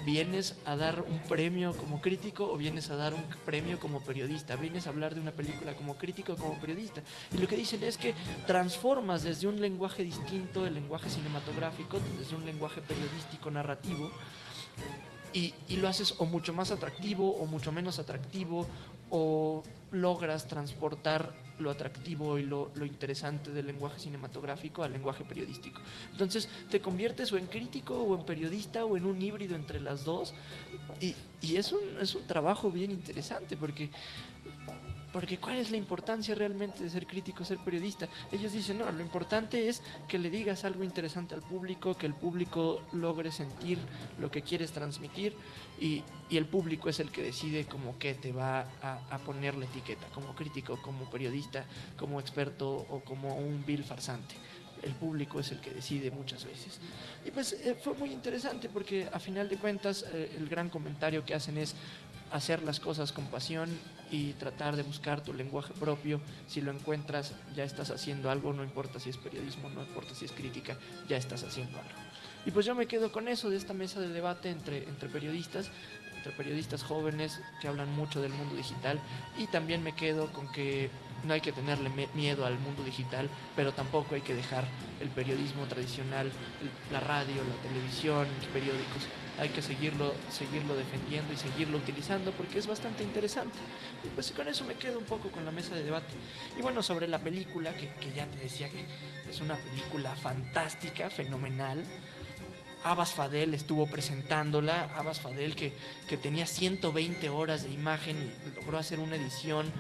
[0.05, 4.57] ¿Vienes a dar un premio como crítico o vienes a dar un premio como periodista?
[4.57, 7.03] ¿Vienes a hablar de una película como crítico o como periodista?
[7.33, 8.15] Y lo que dicen es que
[8.47, 14.11] transformas desde un lenguaje distinto, el lenguaje cinematográfico, desde un lenguaje periodístico narrativo,
[15.35, 18.67] y, lo haces o mucho más atractivo o mucho menos atractivo
[19.11, 25.81] o logras transportar lo atractivo y lo, lo, interesante del lenguaje cinematográfico al lenguaje periodístico.
[26.11, 30.05] Entonces te conviertes o en crítico o en periodista o en un híbrido entre las
[30.05, 30.35] dos
[31.01, 33.91] y, y es, un, es un trabajo bien interesante porque
[35.15, 38.09] porque ¿cuál es la importancia realmente de ser crítico, ser periodista?
[38.33, 42.15] Ellos dicen, no, lo importante es que le digas algo interesante al público, que el
[42.15, 43.79] público logre sentir
[44.19, 45.37] lo que quieres transmitir
[45.81, 49.55] y, y el público es el que decide como qué te va a, a, poner
[49.55, 51.65] la etiqueta, como crítico, como periodista,
[51.97, 54.35] como experto o como un vil farsante.
[54.83, 56.81] El público es el que decide muchas veces.
[57.25, 61.25] Y pues eh, fue muy interesante porque a final de cuentas eh, el gran comentario
[61.25, 61.77] que hacen es
[62.35, 63.71] hacer las cosas con pasión
[64.11, 66.21] y tratar de buscar tu lenguaje propio.
[66.49, 70.25] Si lo encuentras, ya estás haciendo algo, no importa si es periodismo, no importa si
[70.25, 70.77] es crítica,
[71.09, 71.91] ya estás haciendo algo.
[72.45, 75.71] Y pues yo me quedo con eso de esta mesa de debate entre, entre periodistas,
[76.25, 78.99] entre periodistas jóvenes que hablan mucho del mundo digital
[79.37, 80.89] y también me quedo con que
[81.25, 84.65] no hay que tenerle miedo al mundo digital, pero tampoco hay que dejar
[85.01, 86.31] el periodismo tradicional,
[86.91, 89.07] la radio, la televisión, los periódicos
[89.39, 93.59] hay que seguirlo, seguirlo defendiendo y seguirlo utilizando porque es bastante interesante.
[94.05, 96.15] Y pues con eso me quedo un poco con la mesa de debate.
[96.57, 98.85] Y bueno, sobre la película, que, que ya te decía que
[99.29, 101.83] es una película fantástica, fenomenal.
[102.85, 105.73] Abbas Fadel estuvo presentándola, Abbas Fadel que,
[106.09, 109.73] que tenía 120 horas de imagen y logró hacer una edición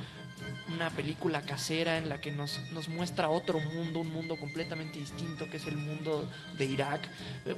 [0.74, 5.48] una película casera en la que nos, nos, muestra otro mundo, un mundo completamente distinto
[5.48, 7.08] que es el mundo de Irak,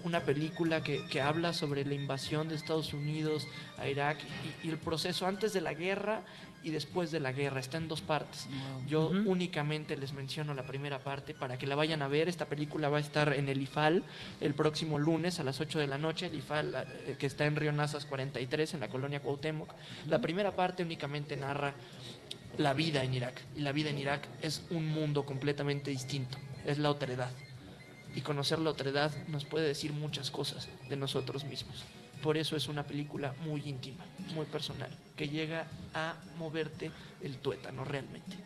[0.05, 3.47] una película que, que habla sobre la invasión de Estados Unidos
[3.79, 4.19] a Irak
[4.63, 6.23] y, y, el proceso antes de la guerra
[6.67, 8.49] y después de la guerra, está en dos partes.
[8.49, 8.87] Wow.
[8.89, 9.27] Yo uh -huh.
[9.29, 12.97] únicamente les menciono la primera parte para que la vayan a ver, esta película va
[12.97, 14.03] a estar en el IFAL
[14.41, 17.55] el próximo lunes a las 8 de la noche, el IFAL eh, que está en
[17.55, 19.69] Río Nazas 43 en la colonia Cuauhtémoc.
[19.69, 20.11] Uh -huh.
[20.11, 21.73] La primera parte únicamente narra
[22.59, 23.41] la vida en Irak.
[23.55, 27.31] Y la vida en Irak es un mundo completamente distinto, es la otredad.
[28.17, 31.85] Y conocer la otredad nos puede decir muchas cosas de nosotros mismos.
[32.25, 36.91] Por eso es una película muy íntima, muy personal, que llega a moverte
[37.23, 38.37] el tuétano realmente.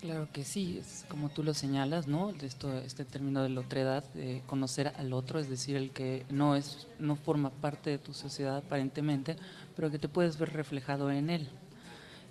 [0.00, 2.30] Claro que sí, es como tú lo señalas, ¿no?
[2.30, 6.86] Este término de la otredad, de conocer al otro, es decir, el que no es,
[6.98, 9.36] no forma parte de tu sociedad aparentemente,
[9.74, 11.48] pero que te puedes ver reflejado en él.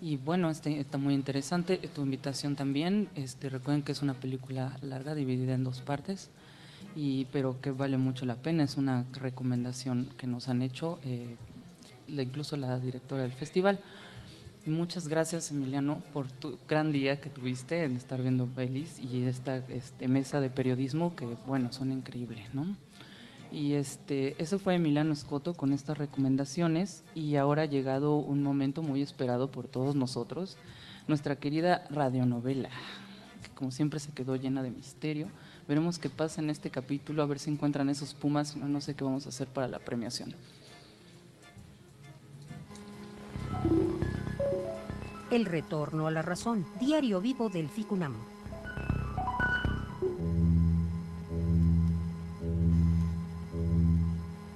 [0.01, 1.77] Y bueno, este, está muy interesante.
[1.77, 3.09] Tu invitación también.
[3.15, 6.29] Este, recuerden que es una película larga, dividida en dos partes,
[6.95, 8.63] y, pero que vale mucho la pena.
[8.63, 11.35] Es una recomendación que nos han hecho, eh,
[12.07, 13.79] incluso la directora del festival.
[14.65, 19.57] Muchas gracias, Emiliano, por tu gran día que tuviste en estar viendo pelis y esta
[19.57, 22.75] este, mesa de periodismo que, bueno, son increíbles, ¿no?
[23.51, 28.81] Y este, eso fue Emiliano Escoto con estas recomendaciones y ahora ha llegado un momento
[28.81, 30.57] muy esperado por todos nosotros,
[31.07, 32.69] nuestra querida radionovela,
[33.43, 35.27] que como siempre se quedó llena de misterio.
[35.67, 39.03] Veremos qué pasa en este capítulo, a ver si encuentran esos pumas, no sé qué
[39.03, 40.33] vamos a hacer para la premiación.
[45.35, 48.13] El retorno a la razón, diario vivo del FICUNAM.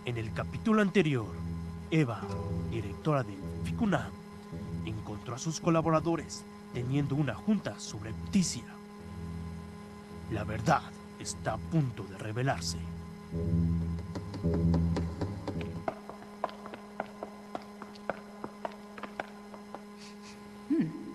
[0.05, 1.27] En el capítulo anterior,
[1.91, 2.21] Eva,
[2.71, 4.09] directora del FICUNAM,
[4.85, 8.63] encontró a sus colaboradores teniendo una junta subrepticia.
[10.31, 10.83] La verdad
[11.19, 12.77] está a punto de revelarse.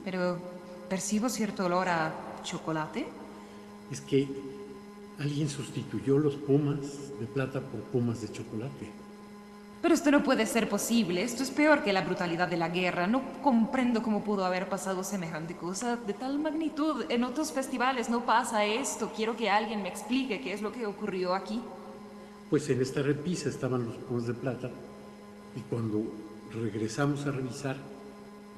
[0.05, 0.39] Pero
[0.89, 2.13] percibo cierto olor a
[2.43, 3.07] chocolate.
[3.91, 4.29] Es que
[5.19, 6.79] alguien sustituyó los pumas
[7.19, 8.91] de plata por pumas de chocolate.
[9.81, 11.23] Pero esto no puede ser posible.
[11.23, 13.07] Esto es peor que la brutalidad de la guerra.
[13.07, 17.05] No comprendo cómo pudo haber pasado semejante cosa de tal magnitud.
[17.11, 19.13] En otros festivales no pasa esto.
[19.15, 21.61] Quiero que alguien me explique qué es lo que ocurrió aquí.
[22.49, 24.71] Pues en esta repisa estaban los pumas de plata
[25.55, 26.03] y cuando
[26.53, 27.77] regresamos a revisar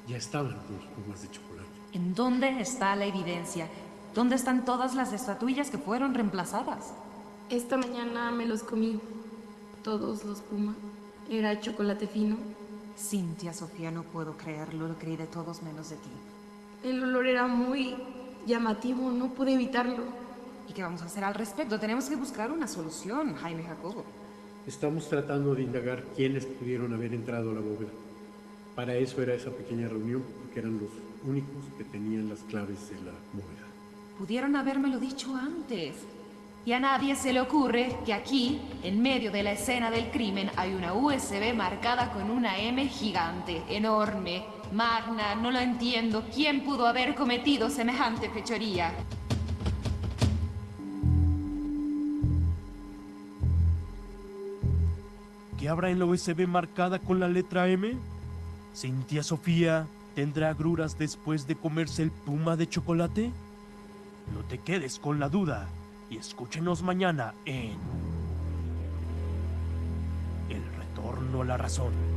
[0.07, 1.67] ya estaban los pumas de chocolate.
[1.93, 3.67] ¿En dónde está la evidencia?
[4.15, 6.93] ¿Dónde están todas las estatuillas que fueron reemplazadas?
[7.49, 8.99] Esta mañana me los comí,
[9.83, 10.75] todos los pumas.
[11.29, 12.37] era chocolate fino.
[12.97, 16.09] Cintia, Sofía, no puedo creerlo, lo creí de todos menos de ti.
[16.83, 17.95] El olor era muy
[18.47, 20.03] llamativo, no pude evitarlo.
[20.67, 21.79] ¿Y qué vamos a hacer al respecto?
[21.79, 24.03] Tenemos que buscar una solución, Jaime Jacobo.
[24.65, 27.91] Estamos tratando de indagar quiénes pudieron haber entrado a la bóveda.
[28.77, 30.91] Para eso era esa pequeña reunión, porque eran los
[31.25, 33.65] únicos que tenían las claves de la bóveda.
[34.19, 35.95] Pudieron habérmelo dicho antes.
[36.63, 40.51] Y a nadie se le ocurre que aquí, en medio de la escena del crimen,
[40.57, 46.23] hay una USB marcada con una M gigante, enorme, magna, no lo entiendo.
[46.31, 48.93] ¿Quién pudo haber cometido semejante fechoría?
[55.59, 57.97] ¿Qué habrá en la USB marcada con la letra M?
[58.77, 63.31] ¿Cintia Sofía tendrá agruras después de comerse el puma de chocolate?
[64.35, 65.67] No te quedes con la duda
[66.11, 67.75] y escúchenos mañana en
[70.51, 72.16] El Retorno a la Razón.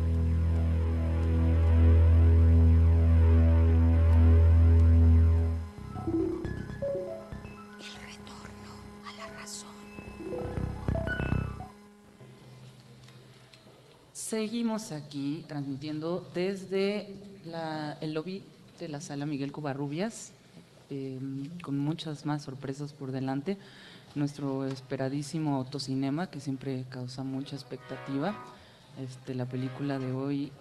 [14.31, 17.09] Seguimos aquí transmitiendo desde
[18.01, 18.45] el lobby
[18.79, 20.31] de la sala Miguel Covarrubias,
[20.89, 21.19] eh,
[21.65, 23.59] con muchas más sorpresas por delante.
[24.15, 28.37] Nuestro esperadísimo autocinema, que siempre causa mucha expectativa.
[29.03, 30.53] Este, la película de hoy,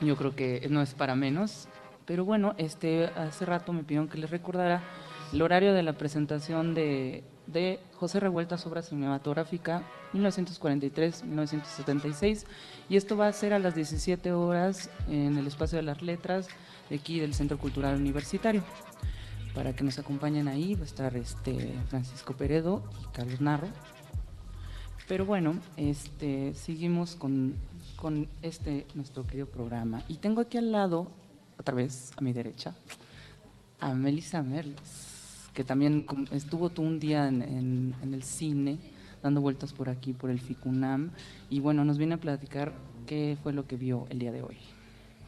[0.00, 1.68] yo creo que no es para menos.
[2.06, 4.82] Pero bueno, este, hace rato me pidieron que les recordara
[5.34, 9.82] el horario de la presentación de, de José Revueltas, obra cinematográfica
[10.12, 12.44] 1943-1976.
[12.88, 16.48] Y esto va a ser a las 17 horas en el Espacio de las Letras
[16.88, 18.62] de aquí del Centro Cultural Universitario.
[19.54, 23.68] Para que nos acompañen ahí va a estar este Francisco Peredo y Carlos Narro.
[25.06, 27.54] Pero bueno, este, seguimos con,
[27.96, 30.02] con este nuestro querido programa.
[30.08, 31.08] Y tengo aquí al lado,
[31.58, 32.74] otra vez a mi derecha,
[33.80, 35.13] a Melissa Merles,
[35.54, 38.78] que también estuvo tú un día en, en- en el cine,
[39.22, 41.10] dando vueltas por aquí, por el FICUNAM.
[41.48, 42.72] Y bueno, nos viene a platicar
[43.06, 44.56] qué fue lo que vio el día de hoy.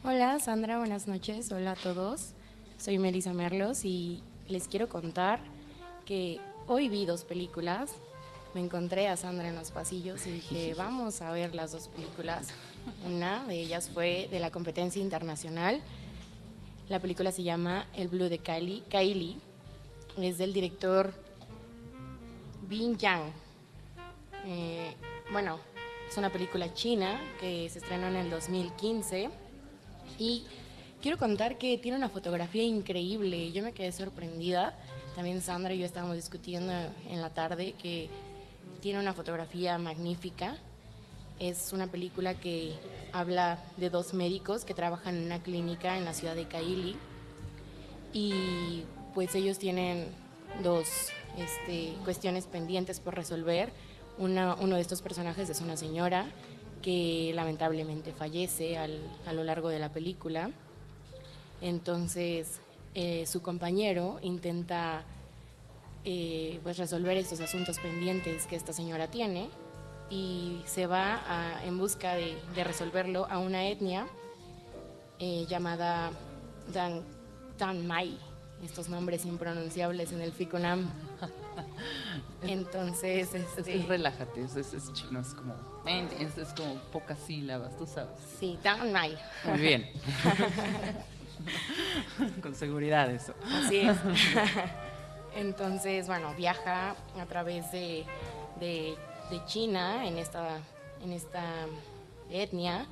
[0.03, 1.51] Hola Sandra, buenas noches.
[1.51, 2.33] Hola a todos.
[2.77, 5.39] Soy Melissa Merlos y les quiero contar
[6.05, 7.95] que hoy vi dos películas.
[8.53, 12.49] Me encontré a Sandra en los pasillos y dije, vamos a ver las dos películas.
[13.05, 15.81] Una de ellas fue de la competencia internacional.
[16.89, 18.83] La película se llama El Blue de Kylie.
[18.89, 19.37] Kylie.
[20.21, 21.13] Es del director
[22.67, 23.31] Bin Yang.
[24.45, 24.95] Eh,
[25.31, 25.59] bueno,
[26.09, 29.29] es una película china que se estrenó en el 2015
[30.17, 30.43] y
[31.03, 33.51] quiero contar que tiene una fotografía increíble.
[33.51, 34.75] Yo me quedé sorprendida.
[35.15, 36.73] También Sandra y yo estábamos discutiendo
[37.09, 38.09] en la tarde que
[38.81, 40.57] tiene una fotografía magnífica.
[41.39, 42.73] Es una película que
[43.13, 46.95] habla de dos médicos que trabajan en una clínica en la ciudad de Kaili
[48.13, 48.83] y
[49.17, 50.05] pues ellos tienen
[50.61, 51.09] dos
[51.39, 53.71] este, cuestiones pendientes por resolver.
[54.19, 56.27] Una- uno de estos personajes es una señora
[56.83, 60.51] que lamentablemente fallece al- a lo largo de la película.
[61.61, 62.59] Entonces
[62.93, 65.01] eh, su compañero intenta
[66.05, 69.49] eh, pues resolver estos asuntos pendientes que esta señora tiene
[70.11, 74.05] y se va en busca de, de resolverlo a una etnia
[75.17, 76.11] eh, llamada
[76.71, 77.01] Dan,
[77.57, 78.15] Dan Mai,
[78.63, 80.89] estos nombres impronunciables en el FICUNAM.
[82.43, 85.55] Entonces, Es, este, es relájate, es, es- chino, es como,
[85.85, 88.19] es, es como pocas sílabas, tú sabes.
[88.39, 89.17] sí, Dan Mai.
[89.45, 89.89] Muy bien.
[92.41, 93.33] Con seguridad eso.
[93.45, 93.95] Así es.
[95.35, 98.05] Entonces, bueno, viaja a través de,
[98.59, 98.95] de-
[99.29, 100.59] de China en esta,
[101.03, 101.43] en esta
[102.31, 102.85] etnia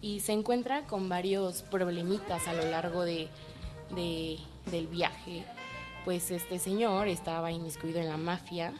[0.00, 3.28] y se encuentra con varios problemitas a lo largo de,
[3.94, 5.44] de- del viaje.
[6.04, 8.72] Pues este señor estaba inmiscuido en la mafia,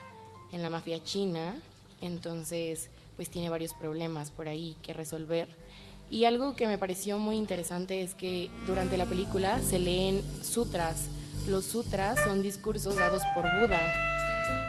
[0.52, 1.54] en la mafia china,
[2.00, 5.48] entonces pues tiene varios problemas por ahí que resolver.
[6.10, 11.06] Y algo que me pareció muy interesante es que durante la película se leen sutras.
[11.46, 13.80] Los sutras son discursos dados por Buda.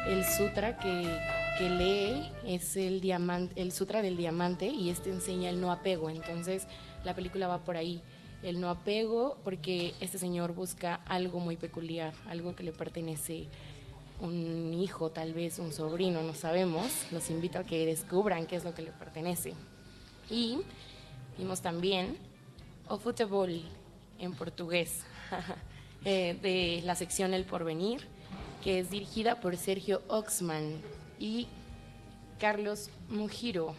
[0.08, 1.20] El sutra que,
[1.58, 6.10] que lee es el, diamante, el sutra del diamante y este enseña el no apego.
[6.10, 6.68] Entonces
[7.04, 8.04] la película va por ahí.
[8.44, 13.48] El no apego porque este señor busca algo muy peculiar, algo que le pertenece
[14.20, 16.88] un hijo, tal vez un sobrino, no sabemos.
[17.12, 19.54] Los invito a que descubran qué es lo que le pertenece.
[20.30, 20.60] Y
[21.38, 22.18] vimos también
[22.88, 23.62] O Futebol
[24.20, 25.04] en portugués,
[26.06, 28.02] eh, de la sección El Porvenir,
[28.64, 30.82] que es dirigida por Sergio Oxman
[31.20, 31.48] y
[32.40, 33.76] Carlos Mujiro.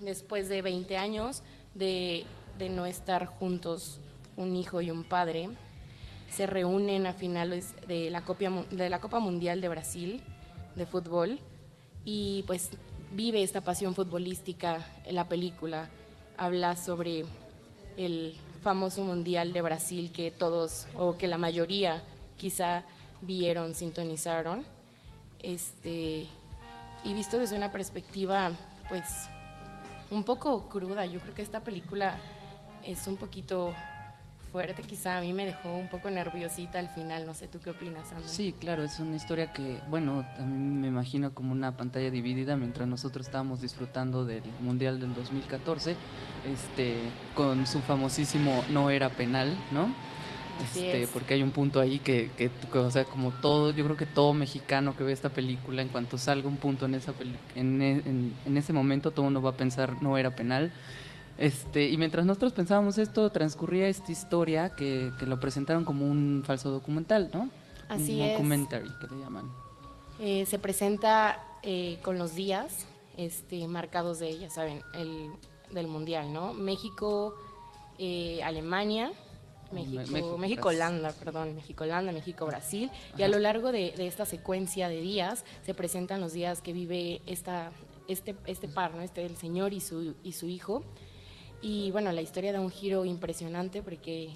[0.00, 1.42] después de 20 años
[1.74, 2.24] de,
[2.58, 4.00] de no estar juntos
[4.36, 5.48] un hijo y un padre,
[6.30, 10.22] se reúnen a finales de la, Copa, de la Copa Mundial de Brasil
[10.74, 11.38] de fútbol
[12.04, 12.70] y pues
[13.12, 15.88] vive esta pasión futbolística en la película.
[16.36, 17.24] Habla sobre
[17.96, 22.02] el famoso Mundial de Brasil que todos, o que la mayoría
[22.36, 22.84] quizá
[23.22, 24.64] vieron, sintonizaron.
[25.40, 26.26] Este,
[27.04, 28.50] y visto desde una perspectiva,
[28.88, 29.04] pues,
[30.10, 32.18] un poco cruda, yo creo que esta película
[32.86, 33.74] es un poquito
[34.52, 37.70] fuerte, quizá a mí me dejó un poco nerviosita al final, no sé, ¿tú qué
[37.70, 38.28] opinas, Sandra?
[38.28, 42.56] Sí, claro, es una historia que, bueno, a mí me imagino como una pantalla dividida
[42.56, 45.96] mientras nosotros estábamos disfrutando del Mundial del 2014,
[46.46, 46.96] este,
[47.34, 49.94] con su famosísimo no era penal, ¿no?
[50.62, 54.06] Este, porque hay un punto ahí que, que, o sea, como todo, yo creo que
[54.06, 57.12] todo mexicano que ve esta película, en cuanto salga un punto en, esa
[57.54, 60.72] en, en, en ese momento, todo uno va a pensar no era penal.
[61.38, 66.42] Este, y mientras nosotros pensábamos esto, transcurría esta historia que, que lo presentaron como un
[66.46, 67.50] falso documental, ¿no?
[67.88, 68.32] Así un es.
[68.32, 69.52] documentary, que le llaman.
[70.18, 75.30] Eh, se presenta eh, con los días este, marcados de, ya saben, el,
[75.72, 76.54] del Mundial, ¿no?
[76.54, 77.34] México,
[77.98, 79.12] eh, Alemania,
[79.72, 80.68] México, México.
[80.68, 82.90] Holanda, perdón, México, Holanda, México, Brasil.
[83.18, 86.72] Y a lo largo de, de esta secuencia de días se presentan los días que
[86.72, 87.72] vive esta,
[88.08, 89.02] este, este par, ¿no?
[89.02, 90.84] Este, el señor y su, y su hijo.
[91.62, 94.30] Y bueno, la historia da un giro impresionante porque,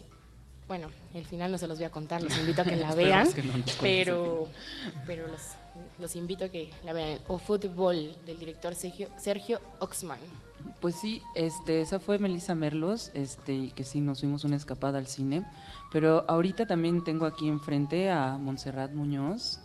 [0.67, 3.33] bueno, el final no se los voy a contar, los invito a que la vean,
[3.33, 4.49] que no pero,
[5.07, 5.41] pero los,
[5.99, 7.19] los invito a que la vean.
[7.29, 10.19] O Fútbol, del director Sergio, Sergio Oxman.
[10.81, 14.99] Pues sí, este, esa fue Melissa Merlos, este, y que sí nos fuimos una escapada
[14.99, 15.45] al cine.
[15.93, 19.61] Pero ahorita también tengo aquí enfrente a Montserrat Muñoz,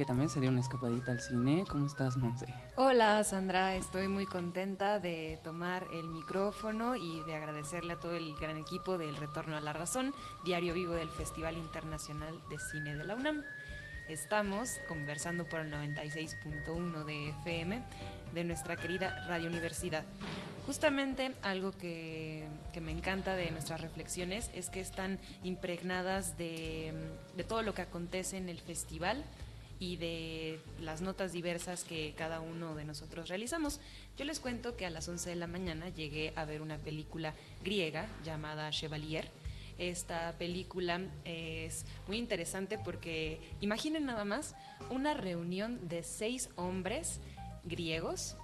[0.00, 1.66] que también se una escapadita al cine.
[1.68, 2.46] ¿Cómo estás, Monse?
[2.76, 8.34] Hola Sandra, estoy muy contenta de tomar el micrófono y de agradecerle a todo el
[8.36, 13.04] gran equipo del Retorno a la Razón, diario vivo del Festival Internacional de Cine de
[13.04, 13.44] la UNAM.
[14.08, 17.82] Estamos conversando por el 96.1 de FM
[18.32, 20.04] de nuestra querida Radio Universidad.
[20.64, 26.94] Justamente algo que, que me encanta de nuestras reflexiones es que están impregnadas de,
[27.36, 29.26] de todo lo que acontece en el festival
[29.80, 33.80] y de las notas diversas que cada uno de nosotros realizamos.
[34.16, 37.34] Yo les cuento que a las 11 de la mañana llegué a ver una película
[37.64, 39.26] griega llamada Chevalier.
[39.78, 44.54] Esta película es muy interesante porque imaginen nada más
[44.90, 47.18] una reunión de seis hombres
[47.64, 48.36] griegos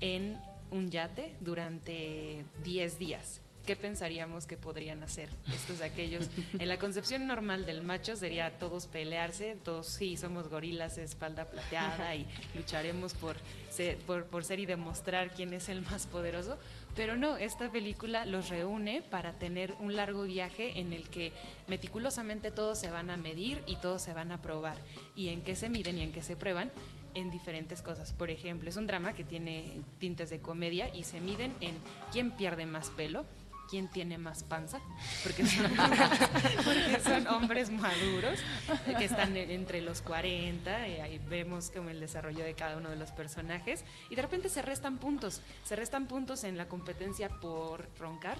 [0.00, 3.41] en un yate durante 10 días.
[3.66, 6.28] ¿Qué pensaríamos que podrían hacer estos aquellos?
[6.58, 12.16] En la concepción normal del macho sería todos pelearse, todos sí somos gorilas espalda plateada
[12.16, 13.36] y lucharemos por
[13.70, 16.58] ser, por, por ser y demostrar quién es el más poderoso.
[16.96, 21.32] Pero no, esta película los reúne para tener un largo viaje en el que
[21.68, 24.76] meticulosamente todos se van a medir y todos se van a probar.
[25.14, 26.72] ¿Y en qué se miden y en qué se prueban?
[27.14, 28.12] en diferentes cosas.
[28.14, 31.74] Por ejemplo, es un drama que tiene tintes de comedia y se miden en
[32.10, 33.26] quién pierde más pelo,
[33.72, 34.80] quién tiene más panza,
[35.22, 35.72] porque son,
[36.64, 38.38] porque son hombres maduros
[38.86, 42.76] eh, que están en- entre los 40, y ahí vemos como el desarrollo de cada
[42.76, 46.68] uno de los personajes, y de repente se restan puntos, se restan puntos en la
[46.68, 48.36] competencia por roncar,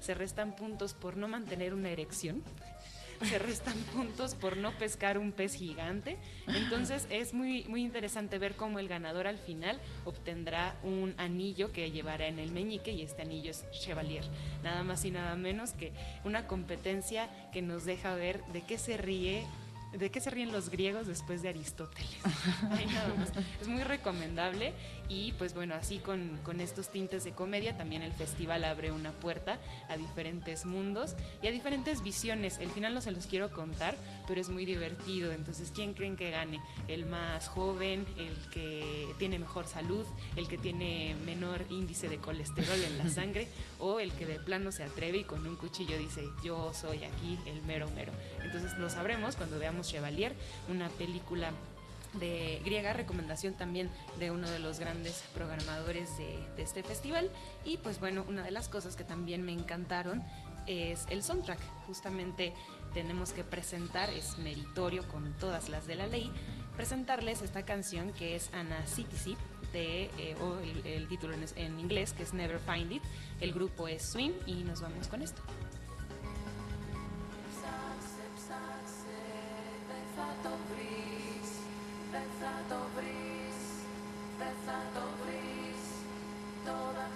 [0.00, 2.42] se restan puntos por no mantener una erección,
[3.24, 6.18] se restan puntos por no pescar un pez gigante.
[6.46, 11.90] Entonces es muy, muy interesante ver cómo el ganador al final obtendrá un anillo que
[11.90, 14.24] llevará en el meñique y este anillo es Chevalier.
[14.62, 15.92] Nada más y nada menos que
[16.24, 19.46] una competencia que nos deja ver de qué se ríe.
[19.98, 22.10] ¿De qué se ríen los griegos después de Aristóteles?
[22.70, 23.30] Ay, nada más.
[23.60, 24.72] Es muy recomendable
[25.08, 29.12] y pues bueno, así con, con estos tintes de comedia también el festival abre una
[29.12, 32.58] puerta a diferentes mundos y a diferentes visiones.
[32.58, 35.32] El final no se los quiero contar, pero es muy divertido.
[35.32, 36.60] Entonces, ¿quién creen que gane?
[36.88, 38.04] ¿El más joven?
[38.18, 40.06] ¿El que tiene mejor salud?
[40.34, 43.48] ¿El que tiene menor índice de colesterol en la sangre?
[43.78, 47.38] ¿O el que de plano se atreve y con un cuchillo dice, yo soy aquí
[47.46, 48.12] el mero mero?
[48.42, 50.34] Entonces lo sabremos cuando veamos Chevalier,
[50.68, 51.52] una película
[52.14, 57.30] de griega, recomendación también de uno de los grandes programadores de, este festival.
[57.64, 60.22] Y pues bueno, una de las cosas que también me encantaron
[60.66, 61.58] es el soundtrack.
[61.86, 62.52] Justamente
[62.92, 66.30] tenemos que presentar, es meritorio con todas las de la ley,
[66.76, 69.36] presentarles esta canción que es Ana Citizen
[69.72, 73.02] de, eh, o el, título en, en inglés que es Never Find It.
[73.40, 75.42] El grupo es Swing y nos vamos con esto.
[80.16, 81.50] θα το βρεις,
[82.12, 83.60] δεν θα το βρεις,
[84.38, 85.82] δεν θα το βρεις,
[86.64, 87.06] τώρα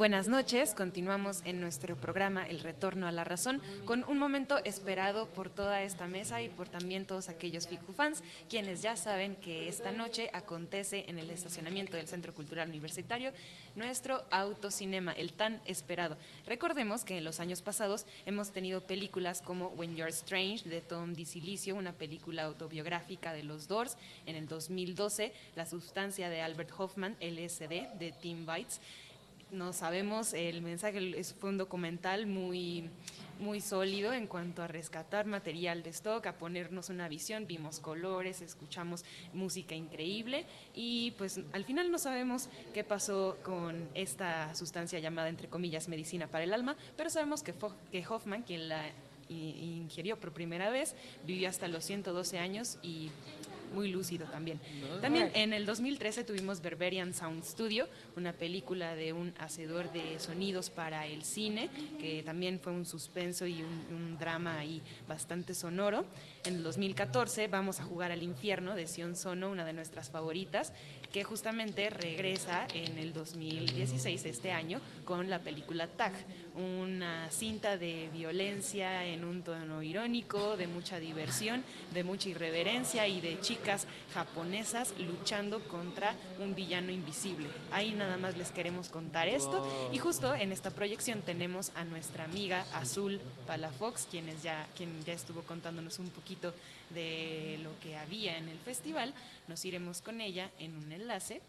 [0.00, 5.26] Buenas noches, continuamos en nuestro programa El Retorno a la Razón con un momento esperado
[5.28, 9.68] por toda esta mesa y por también todos aquellos FICU fans, quienes ya saben que
[9.68, 13.32] esta noche acontece en el estacionamiento del Centro Cultural Universitario
[13.76, 16.16] nuestro autocinema, el tan esperado.
[16.46, 21.12] Recordemos que en los años pasados hemos tenido películas como When You're Strange de Tom
[21.12, 27.18] DiCilicio, una película autobiográfica de los Doors, en el 2012 La sustancia de Albert Hoffman,
[27.20, 28.80] LSD de Tim Bites
[29.52, 32.88] no sabemos el mensaje, fue un documental muy,
[33.40, 38.42] muy sólido en cuanto a rescatar material de stock, a ponernos una visión, vimos colores,
[38.42, 45.28] escuchamos música increíble y pues al final no sabemos qué pasó con esta sustancia llamada
[45.28, 47.54] entre comillas medicina para el alma, pero sabemos que,
[47.90, 48.90] que Hoffman, quien la
[49.28, 50.94] ingirió por primera vez,
[51.24, 53.10] vivió hasta los 112 años y
[53.72, 54.60] muy lúcido también.
[55.00, 60.70] También en el 2013 tuvimos Berberian Sound Studio, una película de un hacedor de sonidos
[60.70, 66.04] para el cine, que también fue un suspenso y un, un drama ahí bastante sonoro.
[66.44, 70.72] En el 2014 vamos a jugar al infierno de Sion Sono, una de nuestras favoritas,
[71.12, 76.12] que justamente regresa en el 2016, este año, con la película Tag,
[76.54, 83.20] una cinta de violencia en un tono irónico, de mucha diversión, de mucha irreverencia y
[83.20, 87.48] de chicas japonesas luchando contra un villano invisible.
[87.72, 92.24] Ahí nada más les queremos contar esto y justo en esta proyección tenemos a nuestra
[92.24, 96.54] amiga Azul Palafox, quienes ya, quien ya estuvo contándonos un poquito
[96.90, 99.14] de lo que había en el festival.
[99.48, 101.40] Nos iremos con ella en un enlace.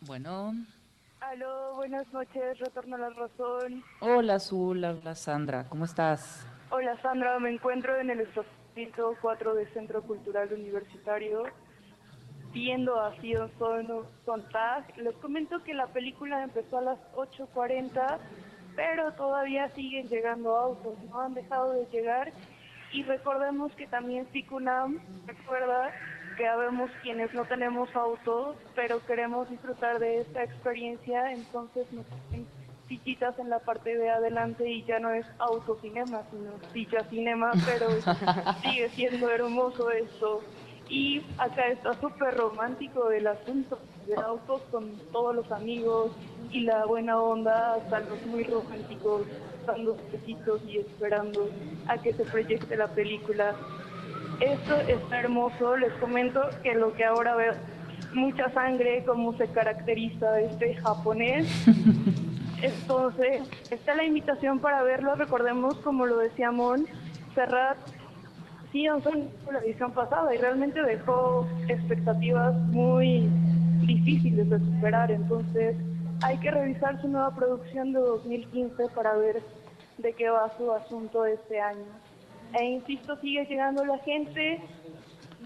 [0.00, 0.52] Bueno,
[1.20, 3.82] Aló, buenas noches, retorno a la razón.
[4.00, 6.46] hola Azul, hola Sandra, ¿cómo estás?
[6.70, 11.44] Hola Sandra, me encuentro en el estacionamiento 4 del Centro Cultural Universitario
[12.52, 14.96] viendo a Sion Sono con Tag.
[14.98, 18.18] Les comento que la película empezó a las 8.40,
[18.76, 22.32] pero todavía siguen llegando autos, no han dejado de llegar.
[22.92, 25.90] Y recordemos que también Ficunam recuerda
[26.36, 32.46] que habemos quienes no tenemos autos, pero queremos disfrutar de esta experiencia, entonces nos ponen
[32.88, 37.88] sillitas en la parte de adelante y ya no es autocinema, sino silla cinema, pero
[38.62, 40.40] sigue siendo hermoso esto.
[40.88, 46.12] Y acá está súper romántico el asunto de autos con todos los amigos
[46.50, 49.22] y la buena onda, hasta los muy románticos,
[49.66, 51.48] dando besitos y esperando
[51.88, 53.54] a que se proyecte la película.
[54.44, 57.54] Esto está hermoso, les comento que lo que ahora veo,
[58.12, 61.46] mucha sangre, como se caracteriza este japonés.
[62.62, 66.86] Entonces, está la invitación para verlo, recordemos, como lo decía Mon,
[67.34, 67.78] Serrat
[68.70, 73.30] sí son la edición pasada y realmente dejó expectativas muy
[73.86, 75.76] difíciles de superar, entonces
[76.22, 79.42] hay que revisar su nueva producción de 2015 para ver
[79.98, 82.03] de qué va su asunto este año.
[82.54, 84.62] E insisto, sigue llegando la gente,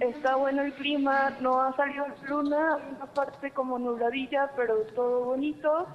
[0.00, 5.86] está bueno el clima, no ha salido luna, una parte como nubladilla, pero todo bonito.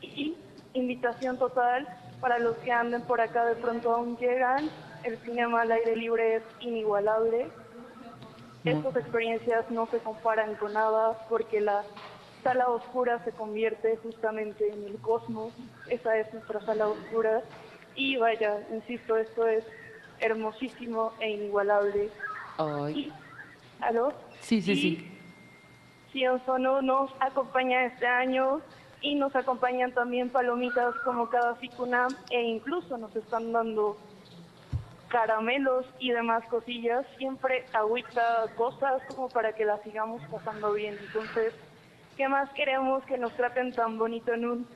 [0.00, 0.36] Y
[0.74, 1.86] invitación total
[2.20, 4.70] para los que anden por acá de pronto aún llegan.
[5.02, 7.48] El cinema al aire libre es inigualable.
[8.64, 11.84] Estas experiencias no se comparan con nada porque la
[12.42, 15.52] sala oscura se convierte justamente en el cosmos.
[15.88, 17.42] Esa es nuestra sala oscura.
[17.96, 19.64] Y vaya, insisto, esto es
[20.20, 22.10] hermosísimo e inigualable.
[22.58, 23.12] Ay,
[23.80, 24.12] ¿Aló?
[24.40, 25.12] sí, sí, Y sí.
[26.12, 28.60] Sion Sono nos acompaña este año
[29.02, 33.98] y nos acompañan también palomitas como cada Ficunam e incluso nos están dando
[35.08, 40.96] caramelos y demás cosillas, siempre agüita, cosas como para que las sigamos pasando bien.
[41.06, 41.54] Entonces,
[42.16, 44.68] ¿qué más queremos que nos traten tan bonito en un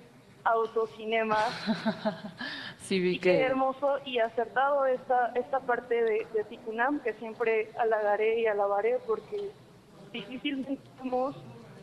[0.45, 1.39] autocinema?
[2.81, 3.43] Sí, vi Y qué que...
[3.43, 9.51] hermoso y acertado esta, esta parte de, de Ticunam, que siempre halagaré y alabaré porque
[10.13, 11.37] difícilmente tenemos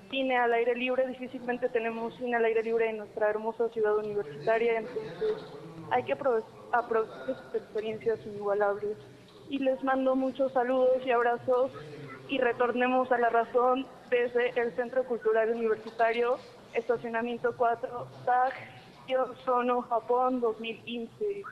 [0.09, 4.77] cine al aire libre, difícilmente tenemos cine al aire libre en nuestra hermosa ciudad universitaria,
[4.79, 5.37] entonces
[5.91, 8.97] hay que aprove- aprovechar estas experiencias inigualables.
[9.49, 11.71] Y les mando muchos saludos y abrazos
[12.27, 16.39] y retornemos a la razón desde el Centro Cultural Universitario,
[16.73, 18.07] Estacionamiento 4,
[19.07, 21.43] TAC, Sono, Japón 2015.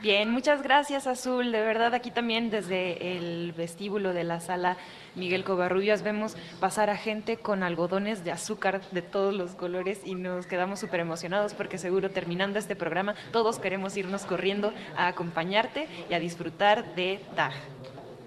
[0.00, 1.52] Bien, muchas gracias Azul.
[1.52, 4.76] De verdad aquí también desde el vestíbulo de la sala
[5.14, 10.16] Miguel Covarrubias vemos pasar a gente con algodones de azúcar de todos los colores y
[10.16, 15.86] nos quedamos súper emocionados porque seguro terminando este programa todos queremos irnos corriendo a acompañarte
[16.10, 17.52] y a disfrutar de TAG.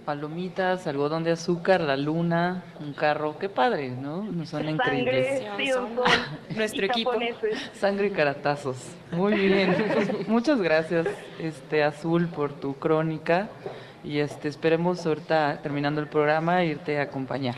[0.05, 4.23] Palomitas, algodón de azúcar, la luna, un carro, qué padre, ¿no?
[4.23, 5.43] Nos son increíbles.
[5.57, 5.71] Sí.
[6.55, 7.11] Nuestro equipo.
[7.11, 7.71] japoneses.
[7.73, 8.77] Sangre y caratazos.
[9.11, 9.75] Muy bien.
[10.27, 11.07] Muchas gracias,
[11.39, 13.49] este Azul, por tu crónica.
[14.03, 17.55] Y este esperemos ahorita, terminando el programa, irte a acompañar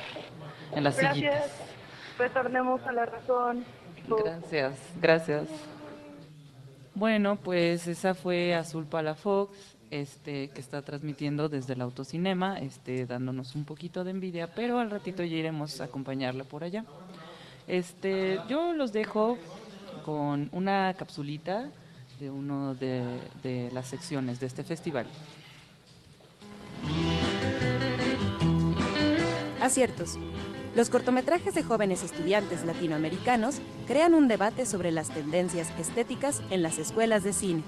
[0.74, 1.16] en las Gracias.
[1.16, 1.68] sillitas.
[2.18, 3.66] Retornemos a la razón.
[4.08, 5.44] Gracias, gracias.
[6.96, 13.56] Bueno, pues esa fue Azul Palafox, este, que está transmitiendo desde el autocinema, este, dándonos
[13.56, 16.86] un poquito de envidia, pero al ratito ya iremos a acompañarla por allá.
[17.68, 19.38] Este, yo los dejo
[20.06, 21.70] con una capsulita
[22.20, 23.04] de uno de,
[23.44, 25.06] de las secciones de este festival.
[29.62, 30.18] Aciertos.
[30.76, 36.78] Los cortometrajes de jóvenes estudiantes latinoamericanos crean un debate sobre las tendencias estéticas en las
[36.78, 37.64] escuelas de cine.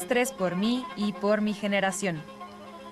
[0.00, 2.22] Dos, tres por mí y por mi generación.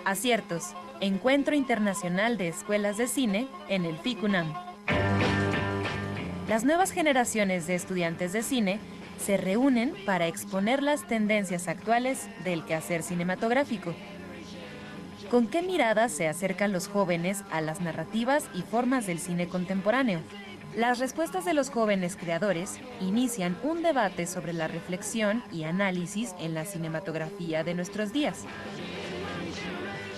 [0.05, 0.75] Aciertos.
[1.01, 4.53] Encuentro Internacional de Escuelas de Cine en el FICUNAM.
[6.49, 8.79] Las nuevas generaciones de estudiantes de cine
[9.19, 13.95] se reúnen para exponer las tendencias actuales del quehacer cinematográfico.
[15.31, 20.21] ¿Con qué miradas se acercan los jóvenes a las narrativas y formas del cine contemporáneo?
[20.77, 26.55] Las respuestas de los jóvenes creadores inician un debate sobre la reflexión y análisis en
[26.55, 28.45] la cinematografía de nuestros días.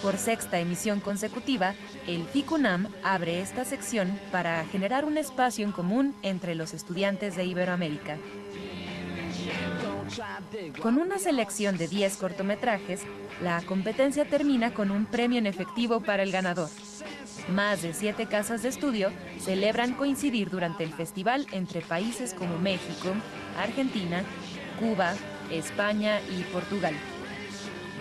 [0.03, 1.75] Por sexta emisión consecutiva,
[2.07, 7.45] el FICUNAM abre esta sección para generar un espacio en común entre los estudiantes de
[7.45, 8.17] Iberoamérica.
[10.83, 13.03] Con una selección de 10 cortometrajes,
[13.43, 16.69] la competencia termina con un premio en efectivo para el ganador.
[17.53, 23.09] Más de siete casas de estudio celebran coincidir durante el festival entre países como México,
[23.59, 24.23] Argentina,
[24.79, 25.15] Cuba,
[25.51, 26.95] España y Portugal.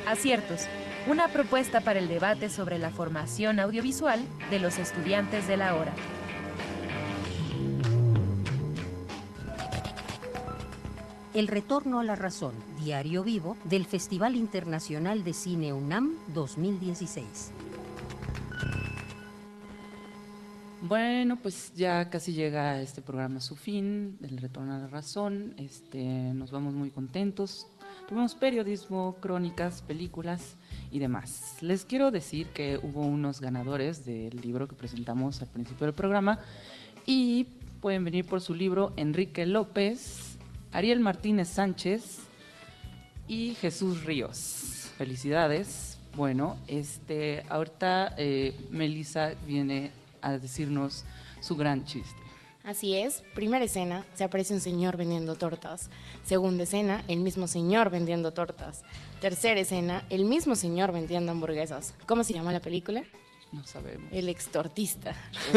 [0.08, 0.68] Aciertos.
[1.08, 4.20] Una propuesta para el debate sobre la formación audiovisual
[4.52, 5.94] de los estudiantes de la hora.
[11.34, 17.54] El retorno a la razón, diario vivo del Festival Internacional de Cine UNAM 2016.
[20.90, 25.54] Bueno, pues ya casi llega este programa a su fin, el retorno a la razón.
[25.58, 27.68] Este, nos vamos muy contentos.
[28.08, 30.56] Tuvimos periodismo, crónicas, películas
[30.90, 31.58] y demás.
[31.62, 36.40] Les quiero decir que hubo unos ganadores del libro que presentamos al principio del programa
[37.06, 37.44] y
[37.82, 40.40] pueden venir por su libro Enrique López,
[40.72, 42.18] Ariel Martínez Sánchez
[43.28, 44.90] y Jesús Ríos.
[44.98, 46.00] Felicidades.
[46.16, 49.92] Bueno, este, ahorita eh, Melissa viene
[50.22, 51.06] a decirnos
[51.42, 52.22] su gran chiste.
[52.64, 55.90] Así es, primera escena, se aparece un señor vendiendo tortas.
[56.24, 58.84] Segunda escena, el mismo señor vendiendo tortas.
[59.22, 61.94] Tercera escena, el mismo señor vendiendo hamburguesas.
[62.06, 63.04] ¿Cómo se llama la película?
[63.52, 64.12] No sabemos.
[64.12, 65.16] El extortista.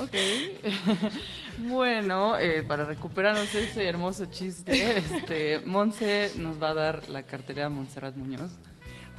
[0.00, 0.12] Ok.
[1.68, 7.68] bueno, eh, para recuperarnos ese hermoso chiste, este, Monse nos va a dar la cartera
[7.68, 8.52] Montserrat Muñoz.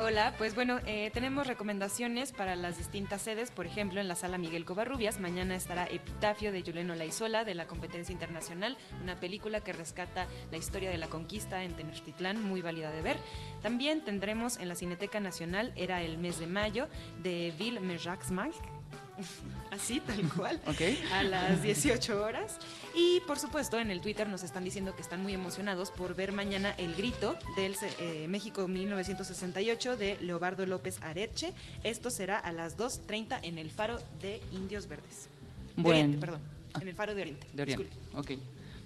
[0.02, 4.38] Hola, pues bueno, eh, tenemos recomendaciones para las distintas sedes, por ejemplo, en la sala
[4.38, 9.74] Miguel Covarrubias, mañana estará Epitafio de Juliano Laizola de la competencia internacional, una película que
[9.74, 13.18] rescata la historia de la conquista en Tenochtitlán, muy válida de ver.
[13.62, 16.88] También tendremos en la Cineteca Nacional, era el mes de mayo,
[17.22, 18.56] de Ville Merjaxmark,
[19.72, 20.82] así tal cual, Ok.
[21.14, 22.58] a las 18 horas.
[22.96, 26.32] Y por supuesto en el Twitter nos están diciendo que están muy emocionados por ver
[26.32, 31.54] mañana El Grito del eh, México 1968 de Leobardo López Areche.
[31.84, 35.28] Esto será a las 2.30 en el Faro de Indios Verdes.
[35.76, 36.00] De Bueno.
[36.00, 36.42] Oriente, perdón.
[36.82, 37.48] En el Faro de Oriente.
[37.54, 37.84] De Oriente.
[37.86, 38.34] disculpe.
[38.36, 38.40] Ok.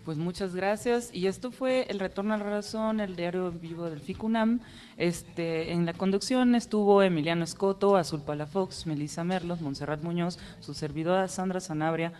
[0.05, 1.09] Pues muchas gracias.
[1.13, 4.59] Y esto fue el Retorno a la Razón, el diario vivo del FICUNAM.
[4.97, 11.27] Este, en la conducción estuvo Emiliano Escoto, Azul Palafox, Melissa Merlos, Montserrat Muñoz, su servidora
[11.29, 12.11] Sandra Sanabria.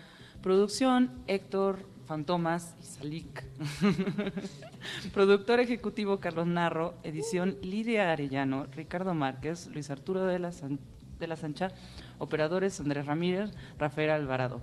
[0.42, 3.44] Producción Héctor Fantomas y Salik.
[5.14, 6.94] Productor ejecutivo Carlos Narro.
[7.04, 10.80] Edición Lidia Arellano, Ricardo Márquez, Luis Arturo de la, San-
[11.20, 11.72] de la Sancha.
[12.18, 14.62] Operadores Andrés Ramírez, Rafael Alvarado.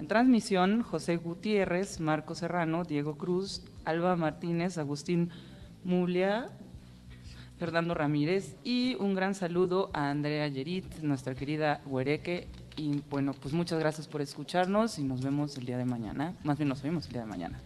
[0.00, 5.28] En transmisión, José Gutiérrez, Marco Serrano, Diego Cruz, Alba Martínez, Agustín
[5.84, 6.48] Mulia,
[7.58, 12.48] Fernando Ramírez y un gran saludo a Andrea Yerit, nuestra querida Huereque.
[12.78, 16.32] Y bueno, pues muchas gracias por escucharnos y nos vemos el día de mañana.
[16.44, 17.60] Más bien nos vemos el día de mañana.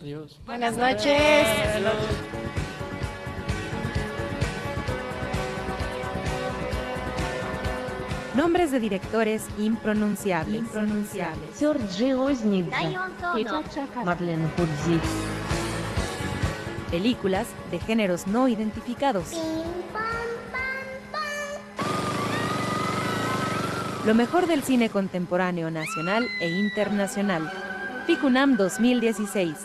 [0.00, 0.40] Adiós.
[0.46, 1.46] Buenas noches.
[8.36, 10.64] Nombres de directores impronunciables.
[16.90, 19.32] Películas de géneros no identificados.
[24.04, 27.50] Lo mejor del cine contemporáneo nacional e internacional.
[28.06, 29.56] FICUNAM 2016.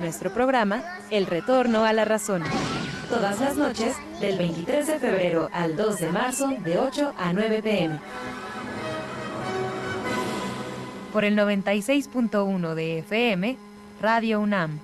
[0.00, 2.42] Nuestro programa, El Retorno a la Razón.
[3.08, 7.62] Todas las noches, del 23 de febrero al 2 de marzo, de 8 a 9
[7.62, 8.00] pm.
[11.12, 13.56] Por el 96.1 de FM,
[14.00, 14.80] Radio UNAM.